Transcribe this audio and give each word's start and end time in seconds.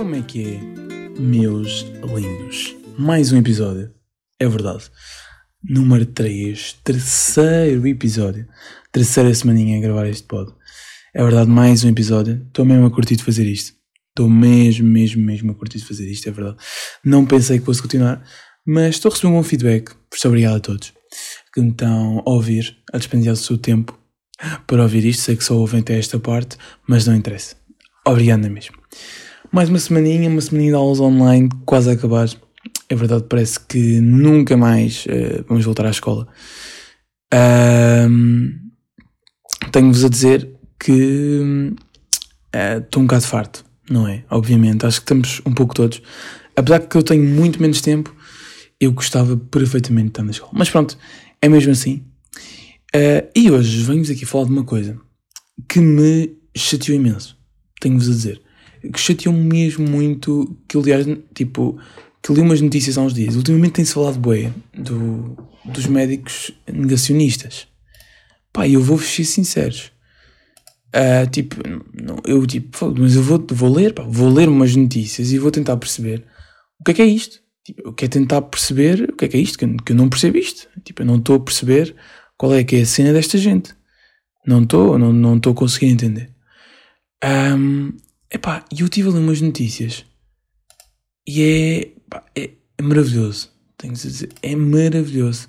Como 0.00 0.14
é 0.14 0.22
que 0.22 0.54
é, 0.54 1.20
meus 1.20 1.82
lindos? 2.02 2.74
Mais 2.96 3.32
um 3.32 3.36
episódio, 3.36 3.92
é 4.38 4.48
verdade. 4.48 4.84
Número 5.62 6.06
3, 6.06 6.78
terceiro 6.82 7.86
episódio. 7.86 8.48
Terceira 8.90 9.34
semaninha 9.34 9.76
a 9.76 9.80
gravar 9.82 10.06
este 10.06 10.22
pod. 10.22 10.54
É 11.12 11.22
verdade, 11.22 11.50
mais 11.50 11.84
um 11.84 11.90
episódio. 11.90 12.42
Estou 12.46 12.64
mesmo 12.64 12.86
a 12.86 12.90
curtir 12.90 13.16
de 13.16 13.24
fazer 13.24 13.44
isto. 13.44 13.74
Estou 14.08 14.26
mesmo, 14.26 14.88
mesmo, 14.88 15.22
mesmo 15.22 15.52
a 15.52 15.54
curtir 15.54 15.76
de 15.76 15.84
fazer 15.84 16.10
isto, 16.10 16.26
é 16.30 16.32
verdade. 16.32 16.56
Não 17.04 17.26
pensei 17.26 17.58
que 17.58 17.66
fosse 17.66 17.82
continuar, 17.82 18.26
mas 18.66 18.94
estou 18.94 19.10
a 19.10 19.12
receber 19.12 19.34
um 19.34 19.36
bom 19.36 19.42
feedback. 19.42 19.90
Isso, 20.14 20.26
obrigado 20.26 20.56
a 20.56 20.60
todos 20.60 20.94
que 21.52 21.60
me 21.60 21.72
estão 21.72 22.22
a 22.24 22.30
ouvir, 22.30 22.74
a 22.90 22.96
despender 22.96 23.30
o 23.30 23.36
seu 23.36 23.58
tempo 23.58 24.00
para 24.66 24.82
ouvir 24.82 25.04
isto. 25.04 25.24
Sei 25.24 25.36
que 25.36 25.44
só 25.44 25.58
ouvem 25.58 25.80
até 25.80 25.98
esta 25.98 26.18
parte, 26.18 26.56
mas 26.88 27.06
não 27.06 27.14
interessa. 27.14 27.54
Obrigado, 28.06 28.40
não 28.40 28.46
é 28.46 28.50
mesmo? 28.50 28.80
Mais 29.52 29.68
uma 29.68 29.80
semaninha, 29.80 30.28
uma 30.28 30.40
semaninha 30.40 30.70
de 30.70 30.76
aulas 30.76 31.00
online, 31.00 31.48
quase 31.66 31.90
a 31.90 31.94
acabar. 31.94 32.28
É 32.88 32.94
verdade, 32.94 33.24
parece 33.28 33.58
que 33.58 34.00
nunca 34.00 34.56
mais 34.56 35.04
uh, 35.06 35.44
vamos 35.48 35.64
voltar 35.64 35.86
à 35.86 35.90
escola. 35.90 36.28
Tenho-vos 39.72 40.04
a 40.04 40.08
dizer 40.08 40.48
que 40.78 41.72
estou 42.52 43.00
uh, 43.00 43.02
um 43.02 43.06
bocado 43.06 43.26
farto, 43.26 43.64
não 43.90 44.06
é? 44.06 44.24
Obviamente, 44.30 44.86
acho 44.86 45.00
que 45.00 45.04
estamos 45.04 45.42
um 45.44 45.52
pouco 45.52 45.74
todos. 45.74 46.00
Apesar 46.54 46.78
que 46.80 46.96
eu 46.96 47.02
tenho 47.02 47.24
muito 47.24 47.60
menos 47.60 47.80
tempo, 47.80 48.14
eu 48.80 48.92
gostava 48.92 49.36
perfeitamente 49.36 50.04
de 50.04 50.10
estar 50.10 50.22
na 50.22 50.30
escola. 50.30 50.52
Mas 50.54 50.70
pronto, 50.70 50.96
é 51.42 51.48
mesmo 51.48 51.72
assim. 51.72 52.04
Uh, 52.94 53.26
e 53.34 53.50
hoje 53.50 53.82
venho-vos 53.82 54.10
aqui 54.10 54.24
falar 54.24 54.44
de 54.44 54.52
uma 54.52 54.64
coisa 54.64 54.96
que 55.68 55.80
me 55.80 56.36
chateou 56.56 56.96
imenso. 56.96 57.36
Tenho-vos 57.80 58.08
a 58.08 58.12
dizer 58.12 58.49
que 58.80 58.98
chateou-me 58.98 59.42
mesmo 59.42 59.88
muito, 59.88 60.56
que 60.68 60.76
aliás, 60.76 61.06
tipo, 61.34 61.78
que 62.22 62.32
li 62.32 62.40
umas 62.40 62.60
notícias 62.60 62.96
há 62.96 63.02
uns 63.02 63.14
dias. 63.14 63.36
Ultimamente 63.36 63.74
tem-se 63.74 63.94
falado 63.94 64.18
bué 64.18 64.52
do, 64.74 65.36
dos 65.64 65.86
médicos 65.86 66.52
negacionistas. 66.70 67.66
Pá, 68.52 68.68
eu 68.68 68.80
vou 68.80 68.98
ser 68.98 69.24
sinceros. 69.24 69.92
Uh, 70.88 71.28
tipo, 71.30 71.56
eu 72.24 72.44
tipo, 72.46 72.94
mas 72.98 73.14
eu 73.14 73.22
vou, 73.22 73.44
vou 73.52 73.72
ler, 73.72 73.94
pá, 73.94 74.02
vou 74.02 74.28
ler 74.28 74.48
umas 74.48 74.74
notícias 74.74 75.30
e 75.30 75.38
vou 75.38 75.50
tentar 75.50 75.76
perceber 75.76 76.24
o 76.80 76.84
que 76.84 76.90
é 76.90 76.94
que 76.94 77.02
é 77.02 77.06
isto. 77.06 77.40
Tipo, 77.64 77.82
eu 77.88 77.92
quero 77.92 78.10
tentar 78.10 78.42
perceber 78.42 79.10
o 79.10 79.16
que 79.16 79.26
é 79.26 79.28
que 79.28 79.36
é 79.36 79.40
isto, 79.40 79.58
que, 79.58 79.66
que 79.84 79.92
eu 79.92 79.96
não 79.96 80.08
percebo 80.08 80.38
isto. 80.38 80.68
Tipo, 80.84 81.02
eu 81.02 81.06
não 81.06 81.16
estou 81.16 81.36
a 81.36 81.40
perceber 81.40 81.94
qual 82.36 82.54
é 82.54 82.64
que 82.64 82.76
é 82.76 82.80
a 82.80 82.86
cena 82.86 83.12
desta 83.12 83.38
gente. 83.38 83.74
Não 84.46 84.62
estou, 84.62 84.98
não 84.98 85.36
estou 85.36 85.52
não 85.52 85.56
a 85.56 85.60
conseguir 85.60 85.86
entender. 85.86 86.30
Um, 87.22 87.92
Epá, 88.32 88.64
e 88.72 88.82
eu 88.82 88.88
tive 88.88 89.08
ali 89.08 89.18
umas 89.18 89.40
notícias 89.40 90.04
e 91.26 91.42
é, 91.42 92.40
é, 92.40 92.50
é, 92.78 92.82
maravilhoso. 92.82 93.50
Tenho 93.76 93.94
que 93.94 94.00
dizer, 94.00 94.30
é 94.42 94.54
maravilhoso. 94.54 95.48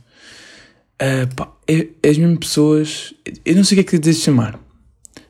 Uh, 1.01 1.35
pá, 1.35 1.51
é, 1.67 1.87
é, 2.03 2.09
as 2.09 2.17
mesmas 2.17 2.39
pessoas. 2.39 3.13
Eu 3.45 3.55
não 3.55 3.63
sei 3.63 3.79
o 3.79 3.83
que 3.83 3.87
é 3.87 3.91
que 3.91 3.99
devo 3.99 4.17
chamar. 4.17 4.59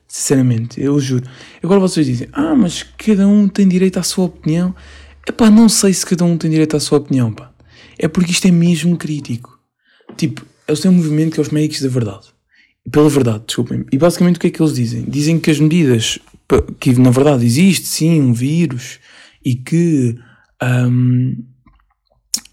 Sinceramente, 0.08 0.82
eu 0.82 1.00
juro. 1.00 1.26
Agora 1.64 1.80
vocês 1.80 2.06
dizem, 2.06 2.28
ah, 2.34 2.54
mas 2.54 2.84
cada 2.84 3.28
um 3.28 3.48
tem 3.48 3.68
direito 3.68 3.98
à 3.98 4.04
sua 4.04 4.26
opinião. 4.26 4.76
Epá, 5.28 5.50
não 5.50 5.70
sei 5.70 5.94
se 5.94 6.06
cada 6.06 6.26
um 6.26 6.38
tem 6.38 6.52
direito 6.52 6.76
à 6.76 6.80
sua 6.80 6.98
opinião, 6.98 7.32
pá. 7.32 7.54
É 7.98 8.08
porque 8.08 8.32
isto 8.32 8.46
é 8.48 8.52
mesmo 8.52 8.98
crítico. 8.98 9.58
Tipo, 10.18 10.46
eles 10.68 10.82
têm 10.82 10.92
um 10.92 10.96
movimento 10.96 11.34
que 11.34 11.40
é 11.40 11.44
os 11.44 11.50
médicos 11.50 11.82
da 11.82 11.88
verdade. 11.88 12.28
Pela 12.92 13.10
verdade, 13.10 13.44
desculpem. 13.46 13.86
E 13.92 13.98
basicamente 13.98 14.38
o 14.38 14.40
que 14.40 14.48
é 14.48 14.50
que 14.50 14.62
eles 14.62 14.74
dizem? 14.74 15.06
Dizem 15.08 15.40
que 15.40 15.52
as 15.52 15.60
medidas 15.60 16.20
que 16.80 16.94
na 16.94 17.12
verdade 17.12 17.46
existe 17.46 17.88
sim 17.88 18.22
um 18.22 18.34
vírus 18.34 19.00
e 19.44 19.56
que 19.56 20.16
um, 20.62 21.36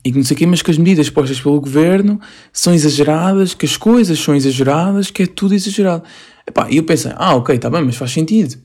e 0.05 0.11
que 0.13 0.17
não 0.17 0.25
sei 0.25 0.35
o 0.35 0.39
quê, 0.39 0.47
mas 0.47 0.63
que 0.63 0.71
as 0.71 0.79
medidas 0.79 1.11
postas 1.11 1.41
pelo 1.41 1.61
governo 1.61 2.21
são 2.53 2.73
exageradas, 2.73 3.53
que 3.53 3.67
as 3.67 3.77
coisas 3.77 4.19
são 4.19 4.35
exageradas, 4.35 5.11
que 5.11 5.25
é 5.25 5.27
tudo 5.27 5.55
exagerado. 5.55 6.03
E 6.71 6.77
eu 6.77 6.85
pensei, 6.85 7.13
ah, 7.15 7.35
ok, 7.35 7.55
está 7.55 7.69
bem, 7.69 7.85
mas 7.85 7.97
faz 7.97 8.13
sentido. 8.13 8.57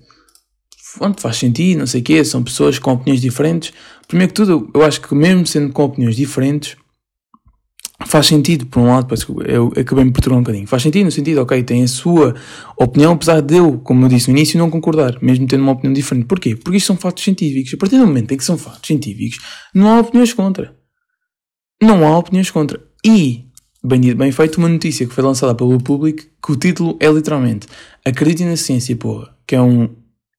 Onde 1.01 1.21
faz 1.21 1.37
sentido, 1.37 1.79
não 1.79 1.87
sei 1.87 2.01
o 2.01 2.03
quê, 2.03 2.23
são 2.23 2.43
pessoas 2.43 2.79
com 2.79 2.93
opiniões 2.93 3.19
diferentes. 3.19 3.73
Primeiro 4.07 4.31
que 4.31 4.35
tudo, 4.35 4.71
eu 4.73 4.83
acho 4.83 5.01
que 5.01 5.13
mesmo 5.13 5.45
sendo 5.45 5.73
com 5.73 5.83
opiniões 5.83 6.15
diferentes, 6.15 6.77
faz 8.05 8.27
sentido, 8.27 8.65
por 8.65 8.79
um 8.79 8.87
lado, 8.87 9.07
parece 9.07 9.25
que 9.25 9.31
eu 9.31 9.71
acabei 9.77 10.05
me 10.05 10.11
perturbar 10.11 10.39
um 10.39 10.43
bocadinho. 10.43 10.67
Faz 10.67 10.83
sentido 10.83 11.05
no 11.05 11.11
sentido, 11.11 11.41
ok, 11.41 11.63
tem 11.63 11.83
a 11.83 11.87
sua 11.87 12.35
opinião, 12.77 13.13
apesar 13.13 13.41
de 13.41 13.55
eu, 13.55 13.79
como 13.79 14.05
eu 14.05 14.09
disse 14.09 14.31
no 14.31 14.37
início, 14.37 14.57
não 14.57 14.69
concordar, 14.69 15.17
mesmo 15.21 15.47
tendo 15.47 15.61
uma 15.61 15.71
opinião 15.71 15.93
diferente. 15.93 16.25
Porquê? 16.25 16.55
Porque 16.55 16.77
isto 16.77 16.87
são 16.87 16.97
fatos 16.97 17.23
científicos. 17.23 17.73
A 17.73 17.77
partir 17.77 17.97
do 17.97 18.05
momento 18.05 18.33
em 18.33 18.37
que 18.37 18.43
são 18.43 18.57
fatos 18.57 18.87
científicos, 18.87 19.39
não 19.73 19.89
há 19.89 19.99
opiniões 19.99 20.33
contra. 20.33 20.75
Não 21.81 22.05
há 22.05 22.17
opiniões 22.17 22.51
contra. 22.51 22.81
E, 23.05 23.45
bem 23.83 24.15
bem 24.15 24.31
feito, 24.31 24.57
uma 24.57 24.69
notícia 24.69 25.05
que 25.05 25.13
foi 25.13 25.23
lançada 25.23 25.53
pelo 25.55 25.77
público, 25.79 26.23
que 26.45 26.51
o 26.51 26.55
título 26.55 26.97
é 26.99 27.09
literalmente 27.09 27.67
Acreditem 28.05 28.47
na 28.47 28.55
ciência, 28.55 28.95
porra, 28.95 29.35
que 29.47 29.55
é 29.55 29.61
um, 29.61 29.89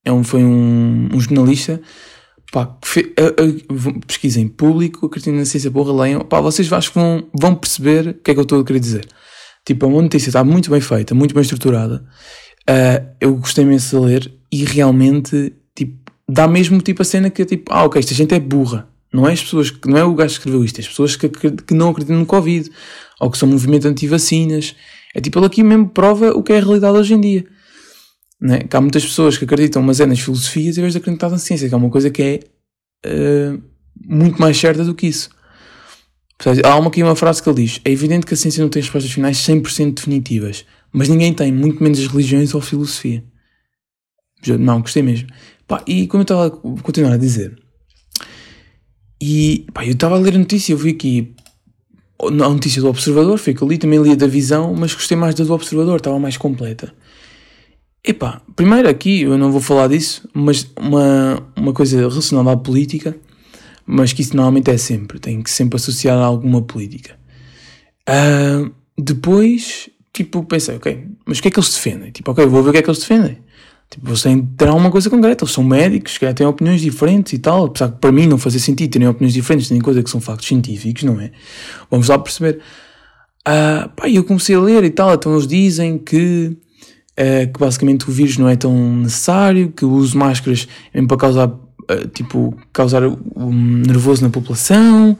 é 0.04 0.12
um 0.12 0.22
foi 0.22 0.44
um, 0.44 1.08
um 1.12 1.20
jornalista 1.20 1.80
Pá, 2.54 2.72
pesquisem 4.06 4.46
público, 4.46 5.06
acreditem 5.06 5.34
na 5.34 5.44
ciência, 5.44 5.72
porra, 5.72 5.92
leiam. 5.92 6.20
Pá, 6.20 6.40
vocês 6.40 6.72
acho 6.72 6.92
que 6.92 6.94
vão, 6.94 7.26
vão 7.36 7.52
perceber 7.52 8.10
o 8.10 8.14
que 8.14 8.30
é 8.30 8.34
que 8.34 8.38
eu 8.38 8.44
estou 8.44 8.60
a 8.60 8.64
querer 8.64 8.78
dizer. 8.78 9.08
Tipo, 9.66 9.86
a 9.86 10.02
notícia 10.02 10.28
está 10.28 10.44
muito 10.44 10.70
bem 10.70 10.80
feita, 10.80 11.16
muito 11.16 11.34
bem 11.34 11.42
estruturada. 11.42 12.04
Uh, 12.70 13.10
eu 13.20 13.34
gostei 13.34 13.64
imenso 13.64 13.98
de 13.98 14.06
ler 14.06 14.32
e 14.52 14.64
realmente, 14.64 15.52
tipo, 15.74 16.12
dá 16.28 16.46
mesmo 16.46 16.80
tipo 16.80 17.02
a 17.02 17.04
cena 17.04 17.28
que 17.28 17.42
é 17.42 17.44
tipo, 17.44 17.72
ah, 17.74 17.86
ok, 17.86 17.98
esta 17.98 18.14
gente 18.14 18.32
é 18.32 18.38
burra. 18.38 18.88
Não 19.12 19.26
é 19.26 19.32
as 19.32 19.42
pessoas 19.42 19.72
que, 19.72 19.88
não 19.88 19.98
é 19.98 20.04
o 20.04 20.14
gajo 20.14 20.34
que 20.34 20.38
escreveu 20.38 20.64
isto, 20.64 20.78
é 20.78 20.82
as 20.82 20.86
pessoas 20.86 21.16
que, 21.16 21.28
que 21.28 21.74
não 21.74 21.88
acreditam 21.88 22.20
no 22.20 22.26
Covid 22.26 22.70
ou 23.20 23.32
que 23.32 23.36
são 23.36 23.48
movimento 23.48 23.88
anti-vacinas. 23.88 24.76
É 25.12 25.20
tipo, 25.20 25.40
ele 25.40 25.46
aqui 25.46 25.64
mesmo 25.64 25.88
prova 25.88 26.30
o 26.30 26.40
que 26.40 26.52
é 26.52 26.58
a 26.58 26.60
realidade 26.60 26.96
hoje 26.96 27.14
em 27.14 27.20
dia. 27.20 27.44
Né? 28.44 28.58
Que 28.58 28.76
há 28.76 28.80
muitas 28.80 29.02
pessoas 29.02 29.38
que 29.38 29.44
acreditam 29.46 29.80
mas 29.82 30.00
é 30.00 30.06
nas 30.06 30.20
filosofias 30.20 30.76
em 30.76 30.82
vez 30.82 30.92
de 30.92 30.98
acreditar 30.98 31.30
na 31.30 31.38
ciência, 31.38 31.66
que 31.66 31.74
é 31.74 31.78
uma 31.78 31.88
coisa 31.88 32.10
que 32.10 32.22
é 32.22 32.40
uh, 33.06 33.62
muito 34.06 34.38
mais 34.38 34.58
certa 34.58 34.84
do 34.84 34.94
que 34.94 35.06
isso. 35.06 35.30
Há 36.62 36.76
uma, 36.76 36.88
aqui 36.88 37.02
uma 37.02 37.16
frase 37.16 37.42
que 37.42 37.48
ele 37.48 37.64
diz: 37.64 37.80
É 37.86 37.90
evidente 37.90 38.26
que 38.26 38.34
a 38.34 38.36
ciência 38.36 38.62
não 38.62 38.68
tem 38.68 38.82
respostas 38.82 39.10
finais 39.10 39.38
100% 39.38 39.94
definitivas, 39.94 40.66
mas 40.92 41.08
ninguém 41.08 41.32
tem, 41.32 41.50
muito 41.50 41.82
menos 41.82 41.98
as 41.98 42.06
religiões 42.06 42.52
ou 42.52 42.60
a 42.60 42.62
filosofia. 42.62 43.24
Não, 44.58 44.82
gostei 44.82 45.02
mesmo. 45.02 45.28
Pá, 45.66 45.82
e 45.86 46.06
como 46.06 46.20
eu 46.20 46.24
estava 46.24 46.46
a 46.48 46.82
continuar 46.82 47.14
a 47.14 47.16
dizer, 47.16 47.56
e 49.18 49.64
pá, 49.72 49.86
eu 49.86 49.92
estava 49.92 50.16
a 50.16 50.18
ler 50.18 50.34
a 50.34 50.38
notícia, 50.38 50.74
eu 50.74 50.76
vi 50.76 50.90
aqui 50.90 51.34
a 52.20 52.30
notícia 52.30 52.82
do 52.82 52.88
Observador, 52.88 53.38
foi 53.38 53.54
que 53.54 53.64
ali 53.64 53.78
também 53.78 54.02
li 54.02 54.12
a 54.12 54.16
da 54.16 54.26
Visão, 54.26 54.74
mas 54.74 54.92
gostei 54.92 55.16
mais 55.16 55.34
da 55.34 55.44
do 55.44 55.54
Observador, 55.54 55.96
estava 55.96 56.18
mais 56.18 56.36
completa. 56.36 56.92
Epá, 58.06 58.42
primeiro 58.54 58.86
aqui, 58.86 59.22
eu 59.22 59.38
não 59.38 59.50
vou 59.50 59.62
falar 59.62 59.88
disso, 59.88 60.28
mas 60.34 60.70
uma, 60.78 61.42
uma 61.56 61.72
coisa 61.72 61.96
relacionada 61.96 62.52
à 62.52 62.56
política, 62.56 63.16
mas 63.86 64.12
que 64.12 64.20
isso 64.20 64.36
normalmente 64.36 64.70
é 64.70 64.76
sempre, 64.76 65.18
tem 65.18 65.42
que 65.42 65.50
sempre 65.50 65.76
associar 65.76 66.18
a 66.18 66.24
alguma 66.24 66.60
política. 66.60 67.16
Uh, 68.06 68.70
depois, 68.98 69.88
tipo, 70.12 70.44
pensei, 70.44 70.76
ok, 70.76 71.06
mas 71.24 71.38
o 71.38 71.42
que 71.42 71.48
é 71.48 71.50
que 71.50 71.58
eles 71.58 71.72
defendem? 71.72 72.10
Tipo, 72.10 72.32
ok, 72.32 72.44
vou 72.44 72.62
ver 72.62 72.68
o 72.68 72.72
que 72.72 72.78
é 72.80 72.82
que 72.82 72.90
eles 72.90 73.00
defendem. 73.00 73.38
Tipo, 73.88 74.10
eles 74.10 74.20
têm 74.20 74.38
de 74.38 74.48
ter 74.54 74.68
alguma 74.68 74.90
coisa 74.90 75.08
concreta, 75.08 75.44
eles 75.44 75.54
são 75.54 75.64
médicos, 75.64 76.18
que 76.18 76.34
têm 76.34 76.46
opiniões 76.46 76.82
diferentes 76.82 77.32
e 77.32 77.38
tal, 77.38 77.64
apesar 77.64 77.90
que 77.90 77.98
para 77.98 78.12
mim 78.12 78.26
não 78.26 78.36
fazia 78.36 78.60
sentido 78.60 78.90
terem 78.90 79.08
opiniões 79.08 79.32
diferentes, 79.32 79.68
têm 79.68 79.80
coisa 79.80 80.02
que 80.02 80.10
são 80.10 80.20
factos 80.20 80.46
científicos, 80.46 81.04
não 81.04 81.18
é? 81.18 81.30
Vamos 81.90 82.08
lá 82.08 82.18
perceber. 82.18 82.60
Uh, 83.48 83.88
pá, 83.96 84.10
eu 84.10 84.24
comecei 84.24 84.54
a 84.54 84.60
ler 84.60 84.84
e 84.84 84.90
tal, 84.90 85.14
então 85.14 85.32
eles 85.32 85.46
dizem 85.46 85.96
que 85.96 86.54
uh, 87.18 87.52
que 87.52 87.58
basicamente 87.58 88.08
o 88.08 88.12
vírus 88.12 88.38
não 88.38 88.48
é 88.48 88.56
tão 88.56 88.74
necessário, 88.96 89.72
que 89.74 89.84
o 89.84 89.90
uso 89.90 90.12
de 90.12 90.18
máscaras 90.18 90.68
é 90.92 91.02
para 91.02 91.16
causar, 91.16 91.48
uh, 91.48 92.08
tipo, 92.12 92.56
causar 92.72 93.02
um 93.04 93.52
nervoso 93.86 94.22
na 94.22 94.30
população 94.30 95.18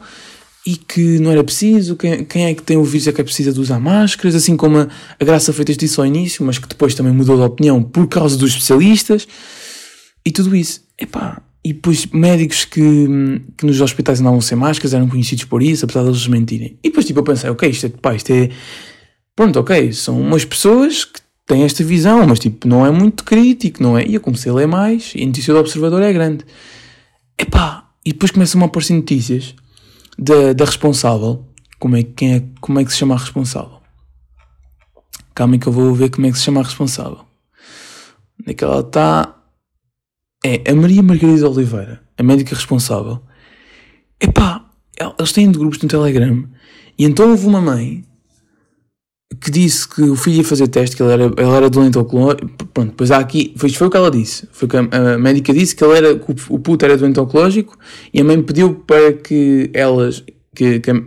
e 0.65 0.75
que 0.75 1.19
não 1.19 1.31
era 1.31 1.43
preciso, 1.43 1.95
quem, 1.95 2.25
quem 2.25 2.45
é 2.45 2.53
que 2.53 2.63
tem 2.63 2.75
o 2.75 2.83
vírus 2.83 3.07
é 3.07 3.11
que 3.11 3.21
é 3.21 3.23
preciso 3.23 3.53
de 3.53 3.59
usar 3.59 3.79
máscaras, 3.79 4.33
assim 4.33 4.57
como 4.57 4.79
a, 4.79 4.87
a 5.19 5.23
Graça 5.23 5.53
Freitas 5.53 5.77
disse 5.77 5.99
ao 5.99 6.05
início, 6.05 6.43
mas 6.43 6.57
que 6.57 6.67
depois 6.67 6.95
também 6.95 7.13
mudou 7.13 7.37
de 7.37 7.43
opinião 7.43 7.83
por 7.83 8.07
causa 8.07 8.35
dos 8.35 8.51
especialistas 8.51 9.27
e 10.25 10.31
tudo 10.31 10.55
isso. 10.55 10.83
Epá, 10.99 11.41
e 11.63 11.73
depois 11.73 12.07
médicos 12.07 12.65
que, 12.65 12.81
que 13.57 13.65
nos 13.65 13.79
hospitais 13.79 14.21
andavam 14.21 14.41
sem 14.41 14.57
máscaras 14.57 14.93
eram 14.93 15.07
conhecidos 15.07 15.45
por 15.45 15.61
isso, 15.61 15.85
apesar 15.85 16.01
de 16.01 16.09
eles 16.09 16.27
mentirem. 16.27 16.79
E 16.83 16.89
depois 16.89 17.05
tipo 17.05 17.19
eu 17.19 17.23
pensei, 17.23 17.49
ok, 17.49 17.69
isto 17.69 17.85
é, 17.85 17.89
pá, 17.89 18.15
isto 18.15 18.31
é... 18.31 18.49
Pronto, 19.35 19.59
ok, 19.59 19.91
são 19.93 20.19
umas 20.19 20.45
pessoas 20.45 21.05
que 21.05 21.19
tem 21.45 21.63
esta 21.63 21.83
visão, 21.83 22.25
mas 22.25 22.39
tipo, 22.39 22.67
não 22.67 22.85
é 22.85 22.91
muito 22.91 23.23
crítico, 23.23 23.81
não 23.81 23.97
é? 23.97 24.05
E 24.05 24.15
eu 24.15 24.21
comecei 24.21 24.51
a 24.51 24.55
ler 24.55 24.67
mais 24.67 25.13
e 25.15 25.23
a 25.23 25.25
notícia 25.25 25.53
do 25.53 25.59
Observador 25.59 26.01
é 26.01 26.11
grande. 26.11 26.45
Epá, 27.37 27.91
e 28.03 28.11
depois 28.11 28.31
começam 28.31 28.61
a 28.61 28.65
aparecer 28.65 28.93
notícias 28.93 29.55
da, 30.17 30.53
da 30.53 30.65
responsável. 30.65 31.45
Como 31.79 31.95
é, 31.95 32.03
quem 32.03 32.35
é, 32.35 32.43
como 32.59 32.79
é 32.79 32.85
que 32.85 32.91
se 32.91 32.97
chama 32.97 33.15
a 33.15 33.17
responsável? 33.17 33.81
Calma 35.35 35.57
que 35.57 35.67
eu 35.67 35.73
vou 35.73 35.93
ver 35.93 36.09
como 36.09 36.25
é 36.25 36.31
que 36.31 36.37
se 36.37 36.45
chama 36.45 36.61
a 36.61 36.63
responsável. 36.63 37.25
Onde 38.41 38.51
é 38.51 38.63
ela 38.63 38.79
está? 38.79 39.35
É 40.43 40.71
a 40.71 40.75
Maria 40.75 41.03
Margarida 41.03 41.49
Oliveira. 41.49 42.01
a 42.17 42.23
médica 42.23 42.55
responsável, 42.55 43.21
epá, 44.21 44.65
eles 45.17 45.31
têm 45.31 45.51
de 45.51 45.57
grupos 45.57 45.81
no 45.81 45.89
Telegram, 45.89 46.47
e 46.97 47.03
então 47.03 47.31
houve 47.31 47.45
uma 47.45 47.59
mãe 47.59 48.05
que 49.41 49.49
disse 49.49 49.87
que 49.87 50.01
o 50.01 50.15
filho 50.15 50.37
ia 50.37 50.43
fazer 50.43 50.67
teste, 50.67 50.95
que 50.95 51.03
ele 51.03 51.11
era, 51.11 51.25
ele 51.25 51.49
era 51.49 51.69
doente 51.69 51.97
oncológico. 51.97 52.47
Pronto, 52.73 52.89
depois 52.91 53.11
há 53.11 53.17
aqui. 53.17 53.53
Foi, 53.57 53.69
foi 53.69 53.87
o 53.87 53.89
que 53.89 53.97
ela 53.97 54.11
disse. 54.11 54.47
Foi 54.51 54.67
que 54.67 54.77
a, 54.77 54.81
a 55.13 55.17
médica 55.17 55.53
disse 55.53 55.75
que, 55.75 55.83
ele 55.83 55.97
era, 55.97 56.19
que 56.19 56.31
o, 56.31 56.35
o 56.49 56.59
puto 56.59 56.85
era 56.85 56.97
doente 56.97 57.19
oncológico 57.19 57.77
e 58.13 58.21
a 58.21 58.23
mãe 58.23 58.41
pediu 58.41 58.75
para 58.75 59.13
que 59.13 59.69
elas. 59.73 60.23
Que, 60.55 60.79
que, 60.79 60.91
a, 60.91 61.01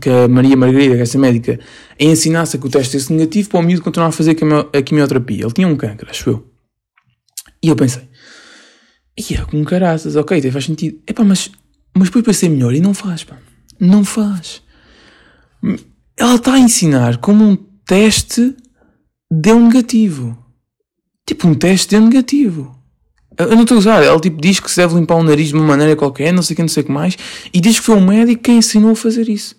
que 0.00 0.08
a 0.08 0.28
Maria 0.28 0.56
Margarida, 0.56 0.94
que 0.94 1.00
é 1.00 1.02
essa 1.02 1.18
médica, 1.18 1.58
ensinasse 1.98 2.56
que 2.58 2.66
o 2.66 2.70
teste 2.70 2.98
fosse 2.98 3.12
negativo 3.12 3.48
para 3.48 3.58
o 3.58 3.62
miúdo 3.62 3.82
continuar 3.82 4.08
a 4.08 4.12
fazer 4.12 4.36
a 4.72 4.82
quimioterapia. 4.82 5.44
Ele 5.44 5.52
tinha 5.52 5.66
um 5.66 5.76
câncer, 5.76 6.06
acho 6.08 6.30
eu. 6.30 6.46
E 7.62 7.68
eu 7.68 7.76
pensei, 7.76 8.08
ia 9.18 9.44
com 9.44 9.64
caraças, 9.64 10.14
ok, 10.14 10.50
faz 10.52 10.64
sentido. 10.64 11.00
Epá, 11.06 11.24
mas, 11.24 11.50
mas 11.94 12.08
depois 12.08 12.24
pensei 12.24 12.48
melhor 12.48 12.72
e 12.74 12.80
não 12.80 12.94
faz, 12.94 13.24
pá. 13.24 13.36
Não 13.80 14.04
faz 14.04 14.62
ela 16.20 16.34
está 16.34 16.52
a 16.52 16.58
ensinar 16.58 17.16
como 17.16 17.42
um 17.42 17.56
teste 17.86 18.54
deu 19.30 19.58
negativo. 19.58 20.36
Tipo, 21.26 21.48
um 21.48 21.54
teste 21.54 21.88
deu 21.88 22.02
negativo. 22.02 22.78
Eu 23.38 23.56
não 23.56 23.62
estou 23.62 23.76
a 23.76 23.78
usar. 23.78 24.02
Ela 24.02 24.20
tipo, 24.20 24.38
diz 24.38 24.60
que 24.60 24.70
se 24.70 24.76
deve 24.76 24.96
limpar 24.96 25.14
o 25.14 25.22
nariz 25.22 25.48
de 25.48 25.54
uma 25.54 25.64
maneira 25.64 25.96
qualquer, 25.96 26.30
não 26.30 26.42
sei 26.42 26.52
o 26.52 26.56
que, 26.56 26.62
não 26.62 26.68
sei 26.68 26.82
o 26.82 26.86
que 26.86 26.92
mais. 26.92 27.16
E 27.54 27.58
diz 27.58 27.80
que 27.80 27.86
foi 27.86 27.96
um 27.96 28.06
médico 28.06 28.42
que 28.42 28.52
ensinou 28.52 28.90
a 28.90 28.96
fazer 28.96 29.30
isso. 29.30 29.56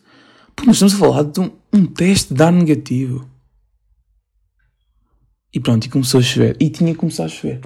Pô, 0.56 0.66
nós 0.66 0.76
estamos 0.76 0.94
a 0.94 0.98
falar 0.98 1.24
de 1.24 1.40
um, 1.40 1.52
um 1.74 1.86
teste 1.88 2.32
dar 2.32 2.52
negativo. 2.52 3.28
E 5.52 5.60
pronto, 5.60 5.86
e 5.86 5.90
começou 5.90 6.20
a 6.20 6.24
chover. 6.24 6.56
E 6.60 6.70
tinha 6.70 6.94
que 6.94 7.00
começar 7.00 7.26
a 7.26 7.28
chover. 7.28 7.60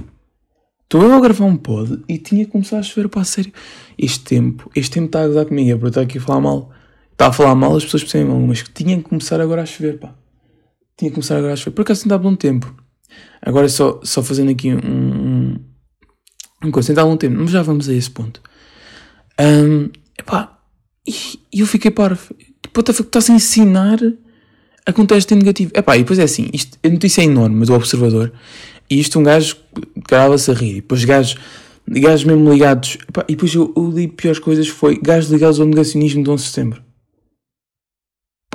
Estou 0.83 1.01
eu 1.01 1.13
a 1.13 1.19
gravar 1.19 1.45
um 1.45 1.57
pod 1.57 2.01
e 2.07 2.17
tinha 2.17 2.45
que 2.45 2.51
começar 2.51 2.77
a 2.77 2.83
chover. 2.83 3.09
Pá, 3.09 3.25
sério. 3.25 3.51
Este 3.97 4.23
tempo, 4.23 4.71
este 4.73 4.91
tempo 4.91 5.07
está 5.07 5.23
a 5.23 5.27
gozar 5.27 5.45
comigo. 5.45 5.69
É 5.69 5.75
para 5.75 5.85
eu 5.85 5.89
estar 5.89 6.01
aqui 6.01 6.17
a 6.17 6.21
falar 6.21 6.39
mal 6.39 6.71
Estava 7.15 7.29
a 7.29 7.33
falar 7.33 7.55
mal, 7.55 7.73
as 7.77 7.85
pessoas 7.85 8.03
percebem 8.03 8.27
mal, 8.27 8.39
mas 8.41 8.61
que 8.61 8.71
tinha 8.71 8.97
que 8.97 9.03
começar 9.03 9.39
agora 9.39 9.61
a 9.61 9.65
chover, 9.65 9.97
pá. 9.97 10.13
Tinha 10.97 11.09
que 11.09 11.15
começar 11.15 11.37
agora 11.37 11.53
a 11.53 11.55
chover. 11.55 11.71
Por 11.71 11.83
acaso 11.83 12.03
ainda 12.03 12.15
há 12.15 12.17
bom 12.17 12.35
tempo. 12.35 12.75
Agora 13.41 13.69
só, 13.69 14.01
só 14.03 14.21
fazendo 14.21 14.51
aqui 14.51 14.73
um, 14.73 14.79
um, 14.79 15.59
um 16.65 16.71
coisa, 16.71 16.91
ainda 16.91 17.03
há 17.03 17.05
bom 17.05 17.15
tempo, 17.15 17.37
mas 17.39 17.51
já 17.51 17.61
vamos 17.61 17.87
a 17.87 17.93
esse 17.93 18.11
ponto. 18.11 18.41
Um, 19.39 19.89
epá, 20.19 20.59
e 21.07 21.61
eu 21.61 21.65
fiquei 21.65 21.89
parvo. 21.89 22.35
Tipo, 22.61 22.83
que 22.83 22.91
estás 22.91 23.29
a 23.29 23.33
ensinar 23.33 23.99
a 24.85 24.91
contexto 24.91 25.33
negativo. 25.35 25.71
Epá, 25.73 25.95
e 25.95 25.99
depois 25.99 26.19
é 26.19 26.23
assim, 26.23 26.49
isto, 26.51 26.77
a 26.83 26.89
notícia 26.89 27.21
é 27.21 27.23
enorme 27.23 27.65
do 27.65 27.73
Observador, 27.73 28.33
e 28.89 28.99
isto 28.99 29.17
um 29.19 29.23
gajo 29.23 29.55
grava-se 30.07 30.51
a 30.51 30.53
rir, 30.53 30.71
e 30.71 30.75
depois 30.75 31.03
gajos, 31.05 31.37
gajos 31.87 32.25
mesmo 32.25 32.51
ligados, 32.51 32.97
epá, 33.07 33.23
e 33.27 33.33
depois 33.33 33.53
eu, 33.53 33.73
eu 33.75 33.89
li 33.89 34.07
piores 34.07 34.39
coisas, 34.39 34.67
foi 34.67 34.99
gajos 34.99 35.31
ligados 35.31 35.59
ao 35.59 35.65
negacionismo 35.65 36.23
do 36.23 36.31
11 36.31 36.43
de 36.43 36.49
setembro. 36.49 36.84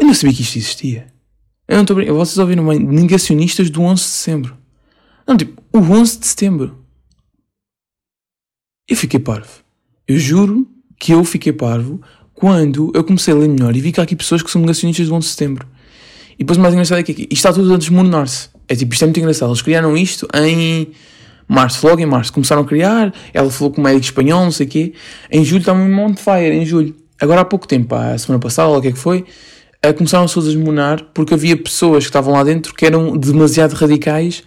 Eu 0.00 0.06
não 0.06 0.14
sabia 0.14 0.34
que 0.34 0.42
isto 0.42 0.56
existia. 0.56 1.12
Eu 1.68 1.76
não 1.76 1.82
estou 1.82 1.94
brincando. 1.94 2.18
Vocês 2.18 2.38
ouviram 2.38 2.66
bem? 2.66 2.78
Negacionistas 2.78 3.68
do 3.68 3.82
11 3.82 4.02
de 4.02 4.08
setembro. 4.08 4.56
Não, 5.28 5.36
tipo, 5.36 5.62
o 5.72 5.78
11 5.78 6.18
de 6.18 6.26
setembro. 6.26 6.84
Eu 8.88 8.96
fiquei 8.96 9.20
parvo. 9.20 9.62
Eu 10.08 10.18
juro 10.18 10.66
que 10.98 11.12
eu 11.12 11.22
fiquei 11.22 11.52
parvo 11.52 12.00
quando 12.34 12.90
eu 12.94 13.04
comecei 13.04 13.34
a 13.34 13.36
ler 13.36 13.48
melhor 13.48 13.76
e 13.76 13.80
vi 13.80 13.92
que 13.92 14.00
há 14.00 14.02
aqui 14.02 14.16
pessoas 14.16 14.42
que 14.42 14.50
são 14.50 14.60
negacionistas 14.62 15.06
do 15.06 15.14
11 15.14 15.26
de 15.26 15.30
setembro. 15.30 15.68
E 16.34 16.38
depois 16.38 16.56
o 16.56 16.60
mais 16.60 16.72
engraçado 16.72 16.98
é 16.98 17.02
que 17.02 17.12
aqui, 17.12 17.22
isto 17.24 17.34
está 17.34 17.52
tudo 17.52 17.74
a 17.74 17.76
desmoronar-se. 17.76 18.48
É 18.66 18.74
tipo, 18.74 18.92
isto 18.94 19.02
é 19.02 19.06
muito 19.06 19.20
engraçado. 19.20 19.50
Eles 19.50 19.62
criaram 19.62 19.94
isto 19.94 20.26
em 20.34 20.90
março, 21.46 21.86
logo 21.86 22.00
em 22.00 22.06
março. 22.06 22.32
Começaram 22.32 22.62
a 22.62 22.64
criar, 22.64 23.14
ela 23.34 23.50
falou 23.50 23.70
com 23.70 23.82
o 23.82 23.84
médico 23.84 24.06
espanhol, 24.06 24.44
não 24.44 24.50
sei 24.50 24.66
o 24.66 24.70
quê. 24.70 24.94
Em 25.30 25.44
julho 25.44 25.60
estava 25.60 25.78
um 25.78 25.94
monte 25.94 26.16
de 26.16 26.22
fire, 26.22 26.56
em 26.56 26.64
julho. 26.64 26.96
Agora 27.20 27.42
há 27.42 27.44
pouco 27.44 27.68
tempo, 27.68 27.94
a 27.94 28.16
semana 28.16 28.40
passada, 28.40 28.70
o 28.70 28.80
que 28.80 28.88
é 28.88 28.92
que 28.92 28.98
foi, 28.98 29.26
começaram-se 29.96 30.38
a 30.38 30.42
desmonar 30.42 31.04
porque 31.14 31.34
havia 31.34 31.56
pessoas 31.56 32.04
que 32.04 32.10
estavam 32.10 32.34
lá 32.34 32.44
dentro 32.44 32.74
que 32.74 32.84
eram 32.84 33.16
demasiado 33.16 33.72
radicais 33.72 34.42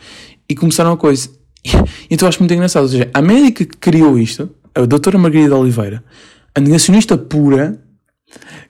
e 0.47 0.56
começaram 0.56 0.91
a 0.91 0.97
coisa. 0.97 1.30
então 2.09 2.27
acho 2.27 2.39
muito 2.39 2.53
engraçado. 2.53 2.83
Ou 2.83 2.89
seja, 2.89 3.09
a 3.13 3.21
médica 3.21 3.65
que 3.65 3.77
criou 3.77 4.18
isto, 4.19 4.50
a 4.75 4.85
doutora 4.85 5.18
Margarida 5.18 5.56
Oliveira, 5.56 6.03
a 6.53 6.59
negacionista 6.59 7.18
pura, 7.18 7.81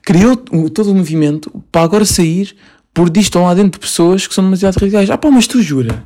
criou 0.02 0.36
todo 0.36 0.90
o 0.90 0.94
movimento 0.94 1.62
para 1.70 1.82
agora 1.82 2.04
sair 2.04 2.56
por 2.92 3.10
disto 3.10 3.38
lá 3.38 3.54
dentro 3.54 3.80
pessoas 3.80 4.26
que 4.26 4.34
são 4.34 4.44
demasiado 4.44 4.76
radicais. 4.76 5.10
Ah 5.10 5.18
pá, 5.18 5.30
mas 5.30 5.46
tu 5.46 5.60
jura? 5.60 6.04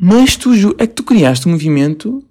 Mas 0.00 0.36
tu 0.36 0.56
jura? 0.56 0.76
É 0.78 0.86
que 0.86 0.94
tu 0.94 1.02
criaste 1.02 1.46
um 1.46 1.52
movimento 1.52 2.24